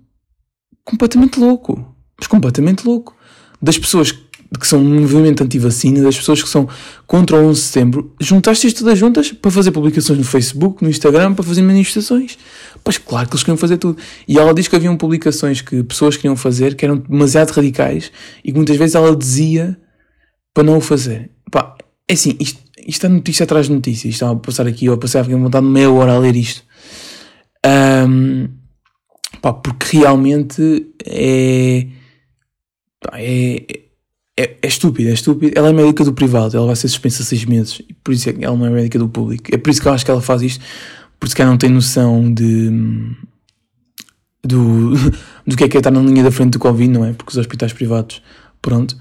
completamente 0.83 1.39
louco. 1.39 1.95
Mas 2.17 2.27
completamente 2.27 2.85
louco. 2.85 3.15
Das 3.61 3.77
pessoas 3.77 4.11
que 4.11 4.19
são 4.59 4.79
um 4.79 4.99
movimento 4.99 5.43
anti-vacina, 5.43 6.01
das 6.01 6.17
pessoas 6.17 6.43
que 6.43 6.49
são 6.49 6.67
contra 7.07 7.37
o 7.37 7.47
11 7.47 7.59
de 7.59 7.65
setembro, 7.67 8.15
juntaste 8.19 8.67
isto 8.67 8.83
todas 8.83 8.99
juntas 8.99 9.31
para 9.31 9.49
fazer 9.49 9.71
publicações 9.71 10.19
no 10.19 10.25
Facebook, 10.25 10.83
no 10.83 10.89
Instagram, 10.89 11.33
para 11.33 11.43
fazer 11.43 11.61
manifestações. 11.61 12.37
Pois 12.83 12.97
claro 12.97 13.29
que 13.29 13.35
eles 13.35 13.43
queriam 13.43 13.57
fazer 13.57 13.77
tudo. 13.77 13.97
E 14.27 14.37
ela 14.37 14.53
diz 14.53 14.67
que 14.67 14.75
haviam 14.75 14.97
publicações 14.97 15.61
que 15.61 15.81
pessoas 15.83 16.17
queriam 16.17 16.35
fazer 16.35 16.75
que 16.75 16.83
eram 16.83 16.97
demasiado 16.97 17.51
radicais 17.51 18.11
e 18.43 18.51
que 18.51 18.57
muitas 18.57 18.75
vezes 18.75 18.95
ela 18.95 19.15
dizia 19.15 19.77
para 20.53 20.63
não 20.63 20.77
o 20.77 20.81
fazer. 20.81 21.31
Pá, 21.49 21.75
é 22.07 22.13
assim, 22.13 22.35
isto, 22.39 22.59
isto 22.85 23.05
é 23.05 23.09
notícia 23.09 23.45
atrás 23.45 23.67
de 23.67 23.73
notícia. 23.73 24.09
Isto 24.09 24.17
estava 24.17 24.33
a 24.33 24.35
passar 24.35 24.67
aqui, 24.67 24.85
eu 24.85 24.93
a 24.93 24.97
passar 24.97 25.23
vontade 25.23 25.65
de 25.65 25.71
meia 25.71 25.89
hora 25.89 26.13
a 26.13 26.19
ler 26.19 26.35
isto. 26.35 26.63
Um, 27.65 28.49
pá, 29.41 29.53
porque 29.53 29.97
realmente 29.97 30.87
é, 31.05 31.87
é 33.13 33.80
é, 34.37 34.57
é 34.61 34.67
estúpido, 34.67 35.09
é 35.09 35.13
estúpido. 35.13 35.53
Ela 35.55 35.69
é 35.69 35.73
médica 35.73 36.03
do 36.03 36.13
privado, 36.13 36.55
ela 36.55 36.65
vai 36.65 36.75
ser 36.75 36.87
suspensa 36.87 37.23
seis 37.23 37.45
meses. 37.45 37.81
Por 38.03 38.13
isso 38.13 38.29
é 38.29 38.33
que 38.33 38.43
ela 38.43 38.55
não 38.55 38.65
é 38.65 38.69
médica 38.69 38.97
do 38.97 39.09
público. 39.09 39.53
É 39.53 39.57
por 39.57 39.69
isso 39.69 39.81
que 39.81 39.87
eu 39.87 39.93
acho 39.93 40.05
que 40.05 40.11
ela 40.11 40.21
faz 40.21 40.41
isto, 40.41 40.63
porque 41.19 41.41
ela 41.41 41.51
não 41.51 41.57
tem 41.57 41.69
noção 41.69 42.33
de. 42.33 42.69
do, 44.43 44.93
do 45.45 45.57
que 45.57 45.65
é 45.65 45.69
que 45.69 45.77
é 45.77 45.79
estar 45.79 45.91
na 45.91 46.01
linha 46.01 46.23
da 46.23 46.31
frente 46.31 46.53
do 46.53 46.59
Covid, 46.59 46.89
não 46.89 47.05
é? 47.05 47.13
Porque 47.13 47.31
os 47.31 47.37
hospitais 47.37 47.73
privados, 47.73 48.21
pronto. 48.61 48.97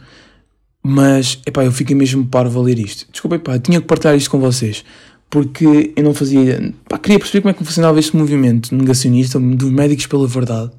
Mas, 0.82 1.38
epá, 1.46 1.64
eu 1.64 1.72
fiquei 1.72 1.94
mesmo 1.94 2.26
parvo 2.26 2.58
a 2.58 2.62
ler 2.62 2.78
isto. 2.78 3.06
Desculpa, 3.12 3.36
epá, 3.36 3.58
tinha 3.58 3.80
que 3.80 3.86
partilhar 3.86 4.16
isto 4.16 4.30
com 4.30 4.40
vocês. 4.40 4.84
Porque 5.28 5.92
eu 5.94 6.02
não 6.02 6.14
fazia. 6.14 6.74
Pá, 6.88 6.98
queria 6.98 7.18
perceber 7.18 7.42
como 7.42 7.50
é 7.50 7.54
que 7.54 7.64
funcionava 7.64 7.98
este 7.98 8.16
movimento 8.16 8.74
negacionista 8.74 9.38
dos 9.38 9.70
médicos 9.70 10.06
pela 10.06 10.26
verdade. 10.26 10.72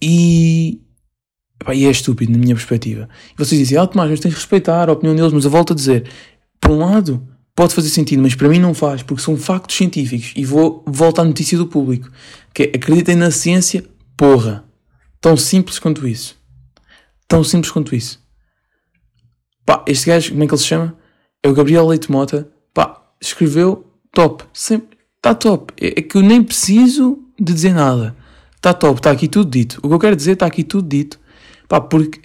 E, 0.00 0.80
Epá, 1.60 1.74
e 1.74 1.84
é 1.84 1.90
estúpido, 1.90 2.32
na 2.32 2.38
minha 2.38 2.54
perspectiva. 2.54 3.08
E 3.34 3.36
vocês 3.36 3.58
dizem, 3.58 3.76
ah, 3.76 3.86
Tomás, 3.86 4.10
mas 4.10 4.20
tens 4.20 4.30
de 4.30 4.36
respeitar 4.36 4.88
a 4.88 4.92
opinião 4.92 5.14
deles, 5.14 5.32
mas 5.32 5.44
eu 5.44 5.50
volto 5.50 5.72
a 5.72 5.76
dizer, 5.76 6.08
por 6.60 6.70
um 6.70 6.78
lado, 6.78 7.26
pode 7.54 7.74
fazer 7.74 7.90
sentido, 7.90 8.22
mas 8.22 8.34
para 8.34 8.48
mim 8.48 8.58
não 8.58 8.72
faz, 8.72 9.02
porque 9.02 9.22
são 9.22 9.36
factos 9.36 9.76
científicos. 9.76 10.32
E 10.34 10.44
vou 10.44 10.82
voltar 10.86 11.22
à 11.22 11.24
notícia 11.24 11.58
do 11.58 11.66
público, 11.66 12.10
que 12.54 12.62
é, 12.62 12.66
acreditem 12.74 13.14
na 13.16 13.30
ciência, 13.30 13.84
porra. 14.16 14.64
Tão 15.20 15.36
simples 15.36 15.78
quanto 15.78 16.08
isso. 16.08 16.40
Tão 17.28 17.44
simples 17.44 17.70
quanto 17.70 17.94
isso. 17.94 18.18
Pá, 19.66 19.84
este 19.86 20.06
gajo, 20.06 20.30
como 20.30 20.42
é 20.42 20.46
que 20.46 20.54
ele 20.54 20.60
se 20.60 20.66
chama? 20.66 20.96
É 21.42 21.48
o 21.48 21.52
Gabriel 21.52 21.86
Leite 21.86 22.10
Mota. 22.10 22.50
Pá, 22.72 23.02
escreveu 23.20 23.86
top. 24.10 24.44
Sempre. 24.54 24.96
Está 25.18 25.34
top. 25.34 25.74
É, 25.78 26.00
é 26.00 26.02
que 26.02 26.16
eu 26.16 26.22
nem 26.22 26.42
preciso 26.42 27.18
de 27.38 27.52
dizer 27.52 27.74
nada. 27.74 28.16
Está 28.56 28.72
top, 28.72 28.98
está 28.98 29.10
aqui 29.10 29.28
tudo 29.28 29.50
dito. 29.50 29.78
O 29.82 29.88
que 29.88 29.94
eu 29.94 29.98
quero 29.98 30.16
dizer 30.16 30.32
está 30.32 30.46
aqui 30.46 30.64
tudo 30.64 30.88
dito. 30.88 31.19
Pá, 31.70 31.80
porque 31.80 32.20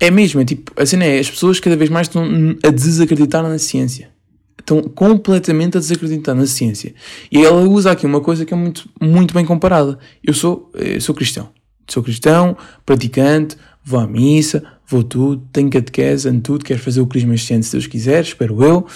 é 0.00 0.10
mesmo, 0.10 0.40
é 0.40 0.44
tipo, 0.44 0.72
a 0.74 0.84
cena 0.84 1.04
é, 1.04 1.20
as 1.20 1.30
pessoas 1.30 1.60
cada 1.60 1.76
vez 1.76 1.88
mais 1.88 2.08
estão 2.08 2.24
a 2.60 2.70
desacreditar 2.70 3.40
na 3.40 3.56
ciência. 3.56 4.10
Estão 4.58 4.82
completamente 4.82 5.76
a 5.76 5.80
desacreditar 5.80 6.34
na 6.34 6.44
ciência. 6.44 6.92
E 7.30 7.44
ela 7.44 7.60
usa 7.60 7.92
aqui 7.92 8.04
uma 8.04 8.20
coisa 8.20 8.44
que 8.44 8.52
é 8.52 8.56
muito, 8.56 8.90
muito 9.00 9.32
bem 9.32 9.44
comparada. 9.46 9.96
Eu 10.24 10.34
sou, 10.34 10.72
eu 10.74 11.00
sou 11.00 11.14
cristão. 11.14 11.50
Sou 11.88 12.02
cristão, 12.02 12.56
praticante, 12.84 13.56
vou 13.84 14.00
à 14.00 14.08
missa, 14.08 14.64
vou 14.88 15.04
tudo, 15.04 15.46
tenho 15.52 15.70
catequese, 15.70 16.28
ando 16.28 16.40
tudo, 16.40 16.64
quero 16.64 16.80
fazer 16.80 17.00
o 17.00 17.06
crisma 17.06 17.30
ano 17.30 17.62
se 17.62 17.72
Deus 17.72 17.86
quiser, 17.86 18.24
espero 18.24 18.60
eu. 18.64 18.86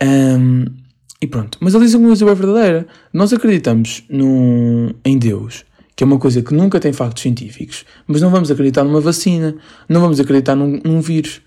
Um, 0.00 0.66
e 1.20 1.26
pronto. 1.26 1.58
Mas 1.60 1.74
ele 1.74 1.84
diz 1.84 1.94
uma 1.94 2.06
coisa 2.06 2.24
bem 2.24 2.34
verdadeira. 2.36 2.86
Nós 3.12 3.32
acreditamos 3.32 4.04
no, 4.08 4.94
em 5.04 5.18
Deus 5.18 5.64
que 6.02 6.04
é 6.04 6.06
uma 6.06 6.18
coisa 6.18 6.42
que 6.42 6.52
nunca 6.52 6.80
tem 6.80 6.92
factos 6.92 7.22
científicos, 7.22 7.84
mas 8.08 8.20
não 8.20 8.28
vamos 8.28 8.50
acreditar 8.50 8.82
numa 8.82 9.00
vacina, 9.00 9.54
não 9.88 10.00
vamos 10.00 10.18
acreditar 10.18 10.56
num, 10.56 10.80
num 10.84 11.00
vírus. 11.00 11.40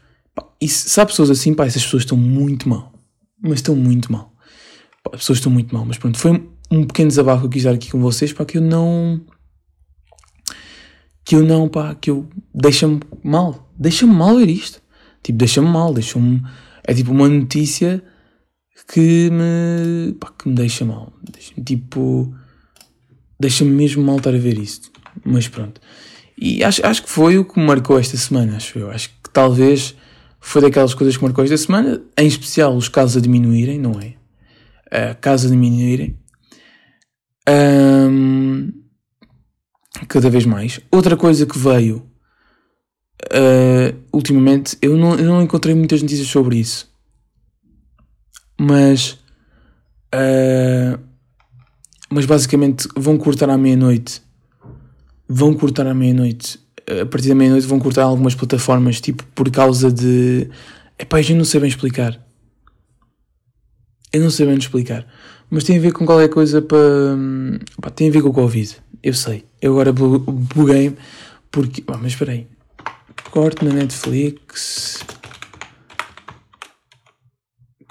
E 0.62 0.70
se 0.70 0.98
há 0.98 1.06
pessoas 1.06 1.30
assim, 1.30 1.54
pá, 1.54 1.66
essas 1.66 1.84
pessoas 1.84 2.04
estão 2.04 2.18
muito 2.18 2.70
mal. 2.70 2.94
Mas 3.42 3.56
estão 3.56 3.76
muito 3.76 4.10
mal. 4.10 4.34
Pá, 5.04 5.12
as 5.12 5.20
pessoas 5.20 5.40
estão 5.40 5.52
muito 5.52 5.76
mal. 5.76 5.84
Mas 5.84 5.98
pronto, 5.98 6.18
foi 6.18 6.42
um 6.72 6.86
pequeno 6.86 7.10
desabafo 7.10 7.42
que 7.42 7.48
eu 7.48 7.50
quis 7.50 7.64
dar 7.64 7.74
aqui 7.74 7.92
com 7.92 8.00
vocês, 8.00 8.32
para 8.32 8.46
que 8.46 8.58
eu 8.58 8.62
não. 8.62 9.20
Que 11.26 11.36
eu 11.36 11.44
não, 11.44 11.68
pá, 11.68 11.94
que 11.94 12.10
eu. 12.10 12.26
Deixa-me 12.54 13.02
mal. 13.26 13.70
Deixa-me 13.78 14.14
mal 14.14 14.38
ver 14.38 14.50
isto. 14.50 14.82
Tipo, 15.22 15.38
deixa-me 15.38 15.68
mal, 15.68 15.94
deixa-me. 15.94 16.42
É 16.86 16.94
tipo 16.94 17.12
uma 17.12 17.28
notícia 17.28 18.02
que 18.88 19.30
me. 19.30 20.14
pá, 20.14 20.32
que 20.32 20.48
me 20.48 20.56
deixa 20.56 20.86
mal. 20.86 21.12
Deixa-me 21.30 21.62
tipo 21.62 22.34
Deixa-me 23.46 23.70
mesmo 23.70 24.04
mal 24.04 24.18
estar 24.18 24.34
a 24.34 24.40
ver 24.40 24.58
isto. 24.58 24.90
Mas 25.24 25.48
pronto. 25.48 25.80
E 26.36 26.64
acho, 26.64 26.84
acho 26.84 27.04
que 27.04 27.10
foi 27.12 27.38
o 27.38 27.46
que 27.46 27.60
me 27.60 27.66
marcou 27.68 28.00
esta 28.00 28.18
semana, 28.18 28.56
acho 28.56 28.80
eu. 28.80 28.90
Acho 28.90 29.10
que 29.10 29.30
talvez 29.32 29.96
foi 30.40 30.64
daquelas 30.64 30.96
coisas 30.96 31.16
que 31.16 31.24
marcou 31.24 31.44
esta 31.44 31.56
semana, 31.56 32.02
em 32.18 32.25
especial 32.25 32.75
os 32.75 32.90
casos 32.90 33.18
a 33.18 33.22
diminuírem, 33.22 33.78
não 33.78 34.00
é? 34.00 34.16
Uh, 34.88 35.16
casos 35.22 35.46
a 35.46 35.50
diminuírem. 35.52 36.18
Um, 37.48 38.72
cada 40.08 40.28
vez 40.28 40.44
mais. 40.44 40.80
Outra 40.90 41.16
coisa 41.16 41.46
que 41.46 41.60
veio 41.60 41.98
uh, 43.25 43.96
ultimamente, 44.12 44.75
eu 44.82 44.98
não, 44.98 45.14
eu 45.20 45.25
não 45.25 45.44
encontrei 45.44 45.75
muitas 45.75 46.02
notícias 46.02 46.30
sobre 46.30 46.58
isso, 46.58 46.92
mas, 48.60 49.20
uh, 50.16 51.00
mas 52.16 52.26
basicamente 52.26 52.88
vão 52.96 53.18
cortar 53.18 53.50
à 53.50 53.58
meia-noite. 53.58 54.22
Vão 55.28 55.54
cortar 55.54 55.86
à 55.86 55.94
meia-noite 55.94 56.66
a 56.88 57.06
partir 57.06 57.30
da 57.30 57.36
meia-noite 57.36 57.66
vão 57.66 57.80
cortar 57.80 58.04
algumas 58.04 58.36
plataformas, 58.36 59.02
tipo, 59.02 59.24
por 59.34 59.50
causa 59.50 59.92
de. 59.92 60.50
Epá, 60.98 61.22
eu 61.22 61.36
não 61.36 61.46
sei 61.46 61.60
bem 61.60 61.70
explicar. 61.70 62.20
Eu 64.14 64.22
não 64.22 64.30
sei 64.30 64.46
bem 64.46 64.58
explicar. 64.58 65.06
Mas 65.50 65.64
tem 65.64 65.78
a 65.78 65.82
ver 65.82 65.92
com 65.92 66.06
qualquer 66.06 66.30
coisa 66.30 66.62
para. 66.62 66.80
Tem 67.96 68.10
a 68.10 68.12
ver 68.12 68.22
com 68.22 68.30
o 68.30 68.34
Covid. 68.34 68.78
Eu 69.02 69.14
sei. 69.14 69.46
Eu 69.62 69.72
agora 69.74 69.92
buguei 69.92 70.96
porque. 71.52 71.84
Ah, 71.88 71.98
mas 71.98 72.14
espera 72.14 72.34
aí. 72.34 72.48
Corte 73.32 73.66
na 73.66 73.74
Netflix. 73.74 75.04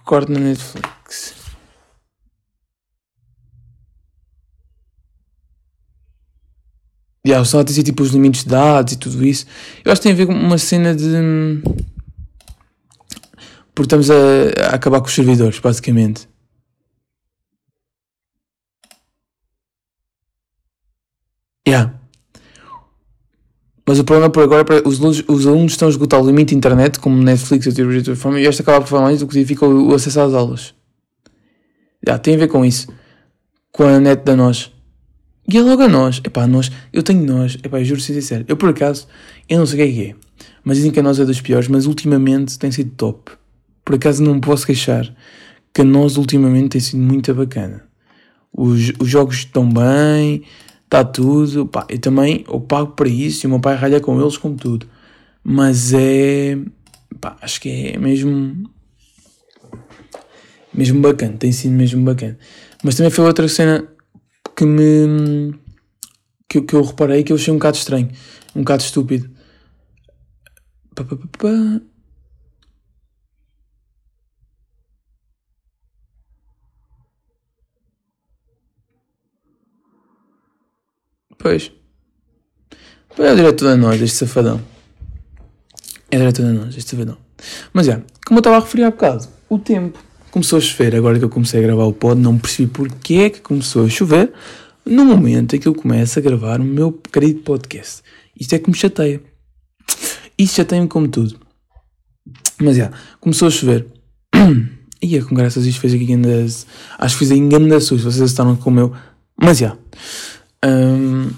Corte 0.04 0.32
na 0.32 0.40
Netflix. 0.40 1.03
Yeah, 7.26 7.42
só 7.44 7.60
a 7.60 7.62
dizer 7.62 7.82
tipo 7.82 8.02
os 8.02 8.10
limites 8.10 8.44
de 8.44 8.50
dados 8.50 8.92
e 8.92 8.98
tudo 8.98 9.24
isso. 9.24 9.46
Eu 9.82 9.90
acho 9.90 10.00
que 10.00 10.08
tem 10.08 10.12
a 10.12 10.16
ver 10.16 10.26
com 10.26 10.34
uma 10.34 10.58
cena 10.58 10.94
de. 10.94 11.62
Porque 13.74 13.86
estamos 13.86 14.10
a, 14.10 14.14
a 14.70 14.74
acabar 14.74 15.00
com 15.00 15.06
os 15.06 15.14
servidores, 15.14 15.58
basicamente. 15.58 16.28
Yeah. 21.66 21.98
Mas 23.86 23.98
o 23.98 24.04
problema 24.04 24.30
por 24.30 24.42
agora 24.42 24.64
é 24.76 24.82
os, 24.86 25.00
os 25.00 25.46
alunos 25.46 25.72
estão 25.72 25.88
a 25.88 25.90
esgotar 25.90 26.20
o 26.20 26.26
limite 26.26 26.50
de 26.50 26.56
internet, 26.56 26.98
como 26.98 27.22
Netflix, 27.22 27.72
teoria 27.74 28.02
de 28.02 28.14
forma, 28.14 28.40
e 28.40 28.46
esta 28.46 28.62
acaba 28.62 28.80
por 28.82 28.88
falar 28.88 29.02
mais 29.04 29.20
do 29.20 29.26
que 29.26 29.38
dificulta 29.38 29.74
o 29.74 29.94
acesso 29.94 30.20
às 30.20 30.34
aulas. 30.34 30.74
Yeah, 32.06 32.22
tem 32.22 32.34
a 32.34 32.38
ver 32.38 32.48
com 32.48 32.64
isso. 32.64 32.88
Com 33.72 33.84
a 33.84 33.98
net 33.98 34.24
da 34.24 34.36
nós. 34.36 34.73
E 35.46 35.58
é 35.58 35.62
logo 35.62 35.82
a 35.82 35.88
nós. 35.88 36.20
Epá, 36.24 36.46
nós, 36.46 36.70
eu 36.92 37.02
tenho 37.02 37.24
nós. 37.24 37.56
Epá, 37.62 37.80
eu 37.80 37.84
juro 37.84 38.00
ser 38.00 38.14
sincero. 38.14 38.44
Eu 38.48 38.56
por 38.56 38.70
acaso, 38.70 39.06
eu 39.48 39.58
não 39.58 39.66
sei 39.66 39.74
o 39.74 39.84
que 39.84 39.90
é 39.90 39.92
que 39.92 40.10
é. 40.10 40.14
Mas 40.64 40.78
dizem 40.78 40.90
que 40.90 41.00
a 41.00 41.02
nós 41.02 41.20
é 41.20 41.24
dos 41.24 41.40
piores, 41.40 41.68
mas 41.68 41.86
ultimamente 41.86 42.58
tem 42.58 42.70
sido 42.70 42.90
top. 42.92 43.32
Por 43.84 43.96
acaso 43.96 44.22
não 44.22 44.40
posso 44.40 44.66
queixar 44.66 45.14
que 45.72 45.82
a 45.82 45.84
nós 45.84 46.16
ultimamente 46.16 46.70
tem 46.70 46.80
sido 46.80 47.02
muito 47.02 47.34
bacana. 47.34 47.84
Os, 48.52 48.92
os 48.98 49.08
jogos 49.08 49.36
estão 49.36 49.68
bem, 49.68 50.42
está 50.84 51.04
tudo. 51.04 51.66
Pá, 51.66 51.86
eu 51.90 51.98
também 51.98 52.44
eu 52.48 52.60
pago 52.60 52.92
para 52.92 53.08
isso 53.08 53.44
e 53.44 53.46
o 53.46 53.50
meu 53.50 53.60
pai 53.60 53.74
ralha 53.74 54.00
com 54.00 54.18
eles 54.20 54.38
como 54.38 54.56
tudo. 54.56 54.86
Mas 55.42 55.92
é. 55.92 56.56
Acho 57.42 57.60
que 57.60 57.68
é 57.68 57.98
mesmo. 57.98 58.70
Mesmo 60.72 61.00
bacana, 61.00 61.36
tem 61.36 61.52
sido 61.52 61.72
mesmo 61.72 62.02
bacana. 62.04 62.38
Mas 62.82 62.96
também 62.96 63.10
foi 63.10 63.24
outra 63.24 63.46
cena 63.48 63.86
que 64.56 64.64
me. 64.64 65.54
que, 66.48 66.60
que 66.62 66.74
eu 66.74 66.82
reparei 66.82 67.22
que 67.24 67.32
eu 67.32 67.36
achei 67.36 67.52
um 67.52 67.56
bocado 67.58 67.76
estranho, 67.76 68.10
um 68.54 68.60
bocado 68.60 68.82
estúpido. 68.82 69.30
Pá, 70.94 71.04
pá, 71.04 71.16
pá, 71.16 71.80
Pois. 81.38 81.70
Pois 83.14 83.28
é 83.28 83.34
direto 83.34 83.68
a 83.68 83.76
nós, 83.76 84.00
este 84.00 84.16
safadão. 84.16 84.62
É 86.10 86.16
direto 86.16 86.40
a 86.42 86.46
nós, 86.46 86.74
este 86.74 86.90
safadão. 86.92 87.18
Mas 87.72 87.86
é, 87.86 88.02
como 88.24 88.38
eu 88.38 88.40
estava 88.40 88.56
a 88.56 88.60
referir 88.60 88.84
há 88.84 88.90
bocado, 88.90 89.28
o 89.50 89.58
tempo 89.58 89.98
começou 90.34 90.58
a 90.58 90.60
chover. 90.60 90.96
Agora 90.96 91.16
que 91.16 91.24
eu 91.24 91.28
comecei 91.28 91.60
a 91.60 91.62
gravar 91.62 91.84
o 91.84 91.92
pod, 91.92 92.20
não 92.20 92.36
percebi 92.36 92.68
porque 92.68 93.14
é 93.14 93.30
que 93.30 93.40
começou 93.40 93.86
a 93.86 93.88
chover 93.88 94.32
no 94.84 95.04
momento 95.04 95.54
em 95.54 95.60
que 95.60 95.68
eu 95.68 95.74
começo 95.74 96.18
a 96.18 96.22
gravar 96.22 96.60
o 96.60 96.64
meu 96.64 96.90
querido 96.90 97.40
podcast. 97.42 98.02
Isto 98.38 98.56
é 98.56 98.58
que 98.58 98.68
me 98.68 98.76
chateia. 98.76 99.22
Isto 100.36 100.56
chateia-me 100.56 100.88
como 100.88 101.06
tudo. 101.06 101.38
Mas 102.60 102.76
já, 102.76 102.90
começou 103.20 103.46
a 103.46 103.50
chover. 103.50 103.86
Ia 105.00 105.22
com 105.22 105.36
graças 105.36 105.66
isto 105.66 105.80
fez 105.80 105.94
aqui 105.94 106.12
ainda. 106.12 106.44
Acho 106.98 107.14
que 107.14 107.18
fiz 107.20 107.30
engano 107.30 107.80
SUS, 107.80 108.02
vocês 108.02 108.28
estavam 108.28 108.56
com 108.56 108.70
o 108.70 108.72
meu. 108.72 108.92
Mas 109.40 109.58
já. 109.58 109.76
Um, 110.64 111.30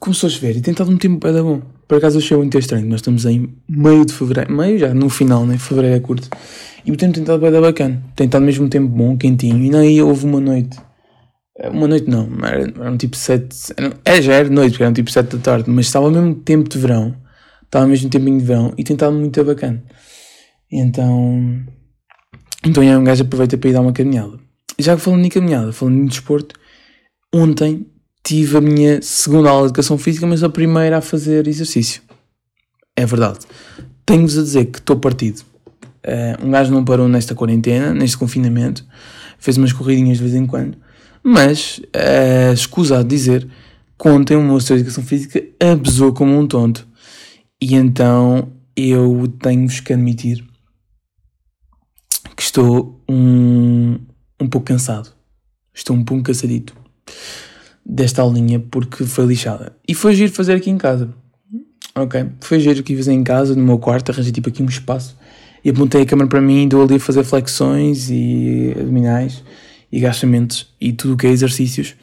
começou 0.00 0.28
a 0.28 0.30
chover 0.30 0.56
e 0.56 0.62
tem 0.62 0.72
estado 0.72 0.90
um 0.90 0.96
tempo 0.96 1.18
bem 1.18 1.42
bom. 1.42 1.60
Por 1.86 1.98
acaso 1.98 2.16
achei 2.16 2.34
muito 2.34 2.58
estranho. 2.58 2.86
Nós 2.86 3.00
estamos 3.00 3.26
em 3.26 3.52
meio 3.68 4.06
de 4.06 4.14
fevereiro, 4.14 4.50
meio 4.50 4.78
já, 4.78 4.94
no 4.94 5.10
final, 5.10 5.44
né? 5.44 5.58
Fevereiro 5.58 5.96
é 5.96 6.00
curto. 6.00 6.30
E 6.84 6.90
o 6.90 6.96
tempo 6.96 7.14
tem 7.14 7.22
estado 7.22 7.40
bem 7.40 7.60
bacana. 7.60 8.02
Tem 8.16 8.26
estado 8.26 8.44
mesmo 8.44 8.66
um 8.66 8.68
tempo 8.68 8.88
bom, 8.88 9.16
quentinho. 9.16 9.64
E 9.64 9.70
nem 9.70 10.02
houve 10.02 10.26
uma 10.26 10.40
noite. 10.40 10.76
Eh, 11.58 11.68
uma 11.68 11.86
noite 11.86 12.08
não, 12.08 12.28
era, 12.44 12.62
era 12.62 12.90
um 12.90 12.96
tipo 12.96 13.16
sete. 13.16 13.56
é, 14.04 14.20
já 14.20 14.34
era 14.34 14.48
noite, 14.48 14.72
porque 14.72 14.82
era 14.82 14.90
um 14.90 14.94
tipo 14.94 15.10
sete 15.10 15.36
da 15.36 15.42
tarde. 15.42 15.70
Mas 15.70 15.86
estava 15.86 16.10
mesmo 16.10 16.34
tempo 16.34 16.68
de 16.68 16.78
verão. 16.78 17.14
Estava 17.64 17.86
mesmo 17.86 18.10
tempinho 18.10 18.38
de 18.38 18.44
verão. 18.44 18.74
E 18.76 18.84
tem 18.84 18.94
estado 18.94 19.14
muito 19.14 19.44
bacana. 19.44 19.82
Então. 20.70 21.62
Então 22.64 22.82
é 22.82 22.96
um 22.96 23.04
gajo 23.04 23.22
aproveita 23.22 23.56
para 23.58 23.70
ir 23.70 23.72
dar 23.72 23.80
uma 23.80 23.92
caminhada. 23.92 24.38
Já 24.78 24.96
que 24.96 25.02
falando 25.02 25.24
em 25.24 25.28
caminhada, 25.28 25.72
falando 25.72 25.98
em 25.98 26.06
desporto, 26.06 26.54
ontem 27.32 27.86
tive 28.24 28.56
a 28.56 28.60
minha 28.60 29.02
segunda 29.02 29.50
aula 29.50 29.62
de 29.62 29.66
educação 29.68 29.98
física, 29.98 30.26
mas 30.26 30.42
a 30.42 30.48
primeira 30.48 30.98
a 30.98 31.00
fazer 31.00 31.46
exercício. 31.46 32.02
É 32.96 33.04
verdade. 33.04 33.40
Tenho-vos 34.06 34.38
a 34.38 34.42
dizer 34.42 34.66
que 34.66 34.78
estou 34.78 34.96
partido. 34.96 35.42
Uh, 36.04 36.46
um 36.46 36.50
gajo 36.50 36.72
não 36.72 36.84
parou 36.84 37.08
nesta 37.08 37.34
quarentena, 37.34 37.94
neste 37.94 38.18
confinamento, 38.18 38.84
fez 39.38 39.56
umas 39.56 39.72
corridinhas 39.72 40.18
de 40.18 40.24
vez 40.24 40.34
em 40.34 40.46
quando, 40.46 40.76
mas, 41.22 41.78
uh, 41.78 42.52
escusa 42.52 42.98
a 42.98 43.02
dizer, 43.02 43.48
contem 43.96 44.36
o 44.36 44.42
meu 44.42 44.58
de 44.58 44.72
educação 44.72 45.04
física 45.04 45.42
abusou 45.60 46.12
como 46.12 46.36
um 46.36 46.46
tonto. 46.46 46.88
E 47.60 47.76
então 47.76 48.52
eu 48.74 49.28
tenho-vos 49.40 49.78
que 49.78 49.92
admitir 49.92 50.44
que 52.34 52.42
estou 52.42 53.00
um, 53.08 53.98
um 54.40 54.48
pouco 54.48 54.66
cansado. 54.66 55.10
Estou 55.72 55.94
um 55.94 56.02
pouco 56.02 56.24
cansadito 56.24 56.74
desta 57.86 58.22
aulinha 58.22 58.58
porque 58.58 59.04
foi 59.04 59.26
lixada. 59.26 59.76
E 59.86 59.94
foi 59.94 60.14
giro 60.16 60.32
fazer 60.32 60.54
aqui 60.54 60.68
em 60.68 60.78
casa. 60.78 61.14
Ok? 61.94 62.28
Foi 62.40 62.58
giro 62.58 62.82
que 62.82 62.96
fazer 62.96 63.12
em 63.12 63.22
casa, 63.22 63.54
no 63.54 63.62
meu 63.62 63.78
quarto, 63.78 64.10
arranjei 64.10 64.32
tipo 64.32 64.48
aqui 64.48 64.62
um 64.62 64.66
espaço 64.66 65.16
e 65.64 65.70
apontei 65.70 66.02
a 66.02 66.06
câmera 66.06 66.28
para 66.28 66.40
mim 66.40 66.64
e 66.64 66.68
dou 66.68 66.82
ali 66.82 66.96
a 66.96 67.00
fazer 67.00 67.24
flexões 67.24 68.10
e 68.10 68.74
abdominais 68.76 69.42
e 69.90 69.98
agachamentos 69.98 70.72
e 70.80 70.92
tudo 70.92 71.14
o 71.14 71.16
que 71.16 71.26
é 71.26 71.30
exercícios. 71.30 71.94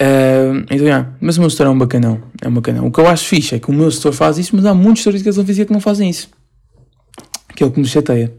Uh, 0.00 0.64
então, 0.70 0.86
yeah, 0.86 1.12
mas 1.20 1.36
o 1.36 1.40
meu 1.40 1.50
setor 1.50 1.66
é 1.66 1.70
um 1.70 1.78
bacanão. 1.78 2.22
É 2.40 2.48
um 2.48 2.54
bacanão. 2.54 2.86
O 2.86 2.90
que 2.90 2.98
eu 2.98 3.06
acho 3.06 3.26
fixe 3.26 3.54
é 3.54 3.58
que 3.58 3.70
o 3.70 3.74
meu 3.74 3.90
setor 3.90 4.12
faz 4.12 4.38
isso, 4.38 4.56
mas 4.56 4.64
há 4.64 4.72
muitos 4.72 5.02
setores 5.02 5.22
de 5.22 5.28
educação 5.28 5.44
física 5.44 5.66
que 5.66 5.72
não 5.72 5.80
fazem 5.80 6.08
isso. 6.08 6.28
Que 7.54 7.62
é 7.62 7.66
o 7.66 7.70
que 7.70 7.78
me 7.78 7.86
chateia. 7.86 8.32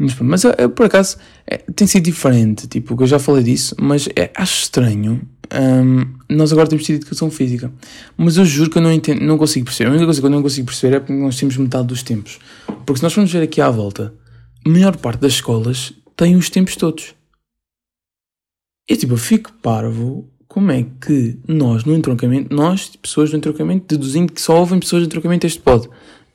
Mas, 0.00 0.18
mas 0.18 0.42
por 0.74 0.86
acaso 0.86 1.18
é, 1.46 1.58
tem 1.58 1.86
sido 1.86 2.04
diferente, 2.04 2.66
tipo, 2.66 2.96
eu 2.98 3.06
já 3.06 3.18
falei 3.18 3.44
disso, 3.44 3.76
mas 3.78 4.08
é, 4.16 4.30
acho 4.34 4.62
estranho. 4.62 5.20
Um, 5.52 6.06
nós 6.34 6.52
agora 6.52 6.66
temos 6.66 6.86
tido 6.86 6.96
educação 6.96 7.30
física, 7.30 7.70
mas 8.16 8.38
eu 8.38 8.46
juro 8.46 8.70
que 8.70 8.78
eu 8.78 8.82
não, 8.82 8.90
entendo, 8.90 9.20
não 9.20 9.36
consigo 9.36 9.66
perceber. 9.66 9.88
A 9.88 9.90
única 9.90 10.06
coisa 10.06 10.20
que 10.20 10.26
eu 10.26 10.30
não 10.30 10.40
consigo 10.40 10.66
perceber 10.66 10.96
é 10.96 11.00
porque 11.00 11.12
nós 11.12 11.36
temos 11.36 11.54
metade 11.58 11.88
dos 11.88 12.02
tempos. 12.02 12.38
Porque 12.86 12.96
se 12.96 13.02
nós 13.02 13.12
formos 13.12 13.30
ver 13.30 13.42
aqui 13.42 13.60
à 13.60 13.68
volta, 13.68 14.14
a 14.64 14.68
maior 14.70 14.96
parte 14.96 15.20
das 15.20 15.34
escolas 15.34 15.92
tem 16.16 16.34
os 16.34 16.48
tempos 16.48 16.76
todos. 16.76 17.14
E 18.88 18.96
tipo, 18.96 19.12
eu 19.12 19.18
fico 19.18 19.52
parvo 19.60 20.26
como 20.48 20.72
é 20.72 20.86
que 21.04 21.38
nós, 21.46 21.84
no 21.84 21.94
entroncamento, 21.94 22.54
nós, 22.54 22.96
pessoas 22.96 23.30
do 23.30 23.36
entroncamento, 23.36 23.84
deduzindo 23.86 24.32
que 24.32 24.40
só 24.40 24.58
ouvem 24.58 24.80
pessoas 24.80 25.02
do 25.02 25.06
entroncamento 25.06 25.46
este 25.46 25.60
pod. 25.60 25.88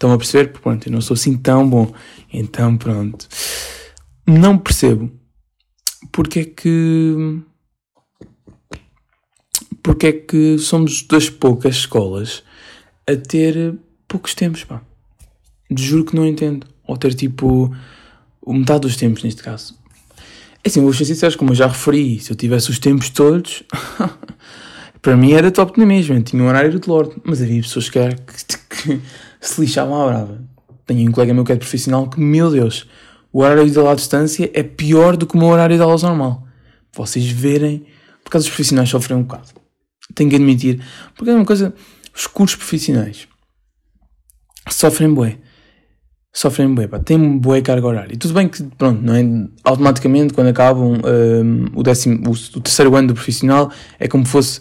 Estão 0.06 0.14
a 0.14 0.18
perceber? 0.20 0.52
Pronto, 0.52 0.88
eu 0.88 0.92
não 0.92 1.02
sou 1.02 1.16
assim 1.16 1.36
tão 1.36 1.68
bom. 1.68 1.92
Então, 2.32 2.78
pronto. 2.78 3.28
Não 4.28 4.56
percebo 4.56 5.12
porque 6.12 6.42
é 6.42 6.46
que. 6.46 7.42
Porque 9.82 10.08
é 10.08 10.12
que 10.12 10.60
somos 10.60 11.02
das 11.02 11.28
poucas 11.28 11.78
escolas 11.78 12.44
a 13.08 13.16
ter 13.16 13.74
poucos 14.08 14.36
tempos, 14.36 14.64
pá. 14.64 14.80
Juro 15.76 16.06
que 16.06 16.16
não 16.16 16.28
entendo. 16.28 16.68
Ou 16.88 16.96
ter 16.98 17.16
tipo. 17.16 17.76
metade 18.46 18.82
dos 18.82 18.98
tempos, 18.98 19.24
neste 19.24 19.42
caso. 19.42 19.76
É 20.64 20.68
assim, 20.68 20.82
vou 20.82 20.94
ser 20.94 21.06
sincero, 21.06 21.36
como 21.36 21.50
eu 21.50 21.56
já 21.56 21.66
referi, 21.68 22.20
se 22.20 22.32
eu 22.32 22.36
tivesse 22.36 22.70
os 22.70 22.78
tempos 22.78 23.10
todos. 23.10 23.64
para 25.02 25.18
mim 25.18 25.32
era 25.32 25.50
top 25.50 25.80
na 25.80 25.86
mesma, 25.88 26.22
tinha 26.22 26.44
um 26.44 26.48
horário 26.48 26.80
de 26.80 26.88
Lorde, 26.88 27.16
mas 27.24 27.42
havia 27.42 27.62
pessoas 27.62 27.90
que, 27.90 28.00
que 28.00 29.02
se 29.48 29.60
lixavam 29.62 30.02
à 30.02 30.08
brava. 30.08 30.42
Tenho 30.86 31.10
um 31.10 31.12
colega 31.12 31.34
meu 31.34 31.44
que 31.44 31.52
é 31.52 31.56
profissional 31.56 32.10
que, 32.10 32.20
meu 32.20 32.52
Deus, 32.52 32.88
o 33.32 33.42
horário 33.42 33.70
de 33.70 33.78
aula 33.78 33.92
à 33.92 33.96
distância 33.96 34.50
é 34.54 34.64
pior 34.64 35.18
do 35.18 35.26
que 35.26 35.36
o 35.36 35.38
meu 35.38 35.48
horário 35.48 35.76
de 35.76 35.82
aulas 35.82 36.04
normal. 36.04 36.48
Vocês 36.94 37.28
verem, 37.30 37.86
por 38.24 38.30
causa 38.30 38.46
dos 38.46 38.50
profissionais 38.50 38.90
sofrem 38.90 39.18
um 39.18 39.24
bocado. 39.24 39.50
Tenho 40.14 40.30
que 40.30 40.36
admitir, 40.36 40.82
porque 41.16 41.32
é 41.32 41.34
uma 41.34 41.46
coisa, 41.46 41.74
os 42.16 42.28
cursos 42.28 42.56
profissionais 42.56 43.28
sofrem 44.70 45.14
bué. 45.14 45.38
Sofrem 46.34 46.74
bué, 46.74 46.88
pá. 46.88 47.00
Tem 47.00 47.38
bué 47.38 47.62
carga 47.62 47.88
horária. 47.88 48.18
Tudo 48.18 48.34
bem 48.34 48.48
que, 48.48 48.62
pronto, 48.78 49.02
não 49.02 49.16
é? 49.16 49.24
Automaticamente, 49.64 50.34
quando 50.34 50.48
acabam 50.48 50.94
um, 50.94 51.66
o, 51.74 51.84
décimo, 51.84 52.30
o, 52.30 52.32
o, 52.32 52.62
terceiro 52.62 52.96
ano 52.96 53.10
do 53.10 53.14
profissional, 53.14 53.72
é 54.00 54.08
como 54.08 54.26
fosse. 54.26 54.60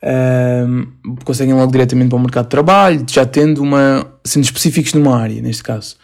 Um, 0.00 1.16
conseguem 1.24 1.54
logo 1.54 1.72
diretamente 1.72 2.10
para 2.10 2.16
o 2.16 2.20
mercado 2.20 2.44
de 2.44 2.50
trabalho, 2.50 3.04
já 3.08 3.26
tendo 3.26 3.62
uma. 3.62 4.06
sendo 4.24 4.44
específicos 4.44 4.92
numa 4.94 5.18
área, 5.18 5.40
neste 5.42 5.62
caso. 5.62 5.96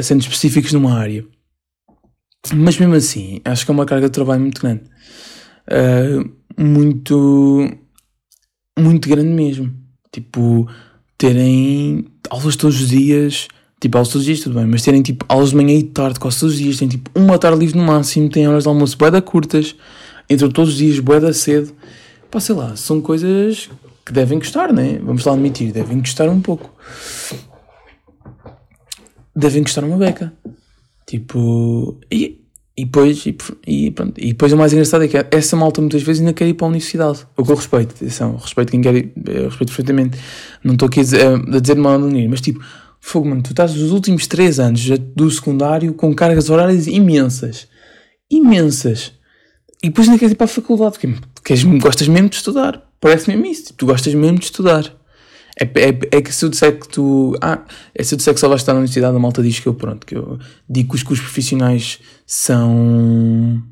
Sendo 0.00 0.20
específicos 0.20 0.72
numa 0.72 0.98
área. 0.98 1.24
Mas 2.54 2.78
mesmo 2.78 2.94
assim, 2.94 3.40
acho 3.44 3.64
que 3.64 3.70
é 3.70 3.74
uma 3.74 3.86
carga 3.86 4.06
de 4.06 4.12
trabalho 4.12 4.40
muito 4.40 4.60
grande. 4.60 4.82
Uh, 5.68 6.30
muito. 6.60 7.68
muito 8.78 9.08
grande 9.08 9.30
mesmo. 9.30 9.74
Tipo, 10.12 10.68
terem 11.18 12.06
aulas 12.30 12.56
todos 12.56 12.80
os 12.80 12.88
dias, 12.88 13.48
tipo 13.80 13.96
aulas 13.96 14.08
todos 14.08 14.22
os 14.22 14.26
dias, 14.26 14.40
tudo 14.40 14.56
bem, 14.56 14.66
mas 14.66 14.82
terem 14.82 15.02
tipo 15.02 15.24
aulas 15.28 15.50
de 15.50 15.56
manhã 15.56 15.74
e 15.74 15.82
de 15.82 15.90
tarde, 15.90 16.20
quase 16.20 16.40
todos 16.40 16.54
os 16.54 16.60
dias, 16.60 16.78
têm 16.78 16.88
tipo 16.88 17.10
uma 17.14 17.38
tarde 17.38 17.58
livre 17.58 17.78
no 17.78 17.84
máximo, 17.84 18.28
têm 18.28 18.48
horas 18.48 18.64
de 18.64 18.68
almoço 18.68 18.96
boeda 18.96 19.20
curtas, 19.20 19.74
entram 20.28 20.50
todos 20.50 20.72
os 20.72 20.78
dias 20.78 20.98
boeda 20.98 21.32
cedo, 21.32 21.74
pá, 22.30 22.40
sei 22.40 22.54
lá, 22.54 22.76
são 22.76 23.00
coisas 23.00 23.70
que 24.04 24.12
devem 24.12 24.38
gostar, 24.38 24.72
né? 24.72 24.98
Vamos 25.02 25.24
lá 25.24 25.32
admitir, 25.32 25.72
devem 25.72 25.98
gostar 25.98 26.28
um 26.28 26.40
pouco. 26.40 26.70
Devem 29.34 29.62
gostar 29.62 29.84
uma 29.84 29.96
beca. 29.96 30.32
Tipo, 31.06 31.98
e 32.10 32.46
e 32.78 32.84
depois, 32.84 33.24
e, 33.24 33.36
e, 33.66 33.90
pronto, 33.90 34.20
e 34.20 34.28
depois 34.28 34.52
o 34.52 34.56
mais 34.56 34.70
engraçado 34.70 35.02
é 35.04 35.08
que 35.08 35.16
essa 35.30 35.56
malta 35.56 35.80
muitas 35.80 36.02
vezes 36.02 36.20
ainda 36.20 36.34
quer 36.34 36.46
ir 36.46 36.52
para 36.52 36.66
a 36.66 36.68
universidade. 36.68 37.26
O 37.34 37.42
que 37.42 37.50
eu 37.50 37.56
respeito, 37.56 37.94
atenção, 37.94 38.36
respeito 38.36 38.70
quem 38.70 38.82
quer 38.82 38.94
ir, 38.94 39.12
eu 39.26 39.44
respeito 39.44 39.68
perfeitamente. 39.68 40.18
Não 40.62 40.74
estou 40.74 40.86
aqui 40.86 41.00
a 41.00 41.02
dizer, 41.02 41.22
a 41.24 41.74
mal 41.74 41.98
ninguém, 41.98 42.28
mas 42.28 42.42
tipo, 42.42 42.62
fogo, 43.00 43.30
mano, 43.30 43.42
tu 43.42 43.52
estás 43.52 43.74
os 43.74 43.92
últimos 43.92 44.26
3 44.26 44.60
anos 44.60 44.86
do 45.14 45.30
secundário 45.30 45.94
com 45.94 46.14
cargas 46.14 46.50
horárias 46.50 46.86
imensas. 46.86 47.66
Imensas. 48.30 49.12
E 49.82 49.88
depois 49.88 50.06
ainda 50.06 50.18
queres 50.18 50.32
ir 50.32 50.36
para 50.36 50.44
a 50.44 50.48
faculdade, 50.48 50.98
porque 50.98 51.14
queres, 51.46 51.62
gostas 51.62 52.08
mesmo 52.08 52.28
de 52.28 52.36
estudar. 52.36 52.82
Parece 53.00 53.28
mesmo 53.28 53.46
isso, 53.46 53.66
tipo, 53.66 53.78
tu 53.78 53.86
gostas 53.86 54.12
mesmo 54.14 54.38
de 54.38 54.46
estudar. 54.46 54.92
É, 55.58 55.64
é, 55.64 56.18
é, 56.18 56.20
que 56.20 56.34
se 56.34 56.44
eu 56.44 56.50
disser 56.50 56.78
que 56.78 56.88
tu. 56.88 57.34
Ah, 57.40 57.64
é 57.94 58.02
se 58.02 58.14
eu 58.14 58.16
disser 58.18 58.34
que 58.34 58.40
só 58.40 58.48
vais 58.48 58.60
estar 58.60 58.72
na 58.72 58.80
universidade, 58.80 59.16
a 59.16 59.18
malta 59.18 59.42
diz 59.42 59.58
que 59.58 59.66
eu, 59.66 59.72
pronto, 59.72 60.04
que 60.04 60.14
eu 60.14 60.38
digo 60.68 60.90
que 60.90 61.12
os 61.12 61.20
profissionais 61.20 62.00
são. 62.26 63.62